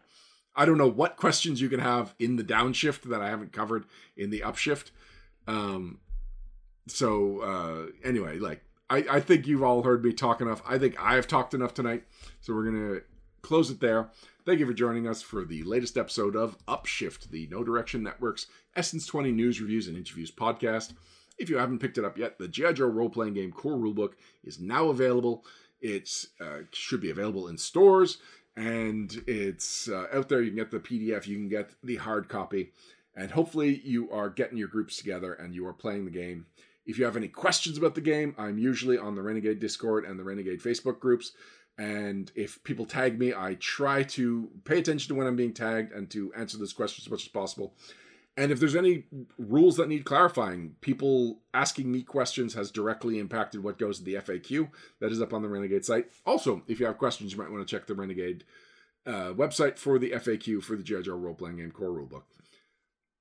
[0.54, 3.84] I don't know what questions you can have in the downshift that I haven't covered
[4.16, 4.90] in the upshift.
[5.46, 6.00] Um,
[6.88, 10.62] so uh, anyway, like I, I think you've all heard me talk enough.
[10.66, 12.04] I think I have talked enough tonight.
[12.40, 13.02] So we're going to
[13.42, 14.10] close it there.
[14.48, 18.46] Thank you for joining us for the latest episode of Upshift, the No Direction Network's
[18.74, 20.94] Essence 20 news, reviews, and interviews podcast.
[21.36, 22.72] If you haven't picked it up yet, the G.I.
[22.72, 24.12] Joe role playing game core rulebook
[24.42, 25.44] is now available.
[25.82, 26.08] It
[26.40, 28.22] uh, should be available in stores
[28.56, 30.40] and it's uh, out there.
[30.40, 32.72] You can get the PDF, you can get the hard copy,
[33.14, 36.46] and hopefully you are getting your groups together and you are playing the game.
[36.86, 40.18] If you have any questions about the game, I'm usually on the Renegade Discord and
[40.18, 41.32] the Renegade Facebook groups.
[41.78, 45.92] And if people tag me, I try to pay attention to when I'm being tagged
[45.92, 47.74] and to answer those questions as much as possible.
[48.36, 49.04] And if there's any
[49.36, 54.14] rules that need clarifying, people asking me questions has directly impacted what goes to the
[54.14, 56.06] FAQ that is up on the Renegade site.
[56.24, 58.44] Also, if you have questions, you might want to check the Renegade
[59.06, 61.00] uh, website for the FAQ for the G.I.
[61.08, 62.22] Role playing game core rulebook.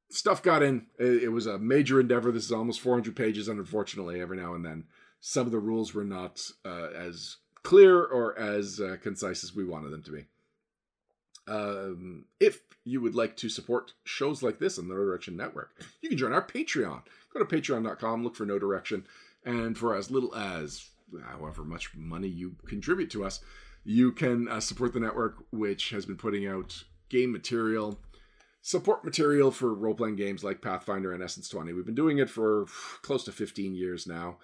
[0.09, 0.85] Stuff got in.
[0.99, 2.31] It was a major endeavor.
[2.31, 4.85] This is almost 400 pages, and unfortunately, every now and then,
[5.19, 7.37] some of the rules were not uh, as
[7.67, 10.25] clear or as uh, concise as we wanted them to be.
[11.49, 15.71] Um, if you would like to support shows like this on the No Direction Network,
[15.99, 17.01] you can join our Patreon.
[17.33, 19.05] Go to patreon.com, look for No Direction,
[19.43, 20.87] and for as little as
[21.25, 23.41] however much money you contribute to us,
[23.83, 27.99] you can uh, support the network, which has been putting out game material,
[28.61, 31.73] support material for role playing games like Pathfinder and Essence 20.
[31.73, 32.65] We've been doing it for
[33.01, 34.37] close to 15 years now.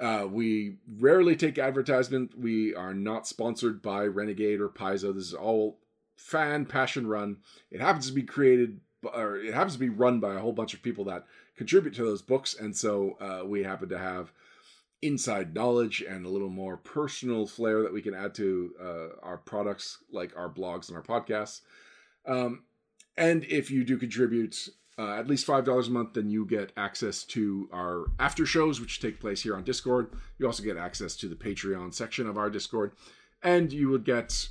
[0.00, 2.38] Uh, we rarely take advertisement.
[2.38, 5.14] We are not sponsored by Renegade or Paizo.
[5.14, 5.78] This is all
[6.16, 7.38] fan passion run.
[7.70, 10.74] It happens to be created, or it happens to be run by a whole bunch
[10.74, 11.26] of people that
[11.56, 14.32] contribute to those books, and so uh, we happen to have
[15.02, 19.38] inside knowledge and a little more personal flair that we can add to uh, our
[19.38, 21.60] products, like our blogs and our podcasts.
[22.26, 22.64] Um,
[23.16, 24.68] and if you do contribute,
[24.98, 28.80] uh, at least five dollars a month, then you get access to our after shows,
[28.80, 30.10] which take place here on Discord.
[30.38, 32.92] You also get access to the Patreon section of our Discord,
[33.42, 34.48] and you would get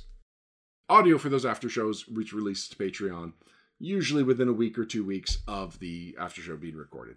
[0.88, 3.34] audio for those after shows, which release to Patreon,
[3.78, 7.16] usually within a week or two weeks of the after show being recorded.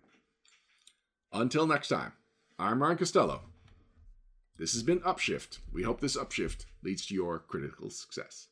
[1.32, 2.12] Until next time,
[2.60, 3.42] I'm Ryan Costello.
[4.58, 5.60] This has been Upshift.
[5.72, 8.50] We hope this upshift leads to your critical success.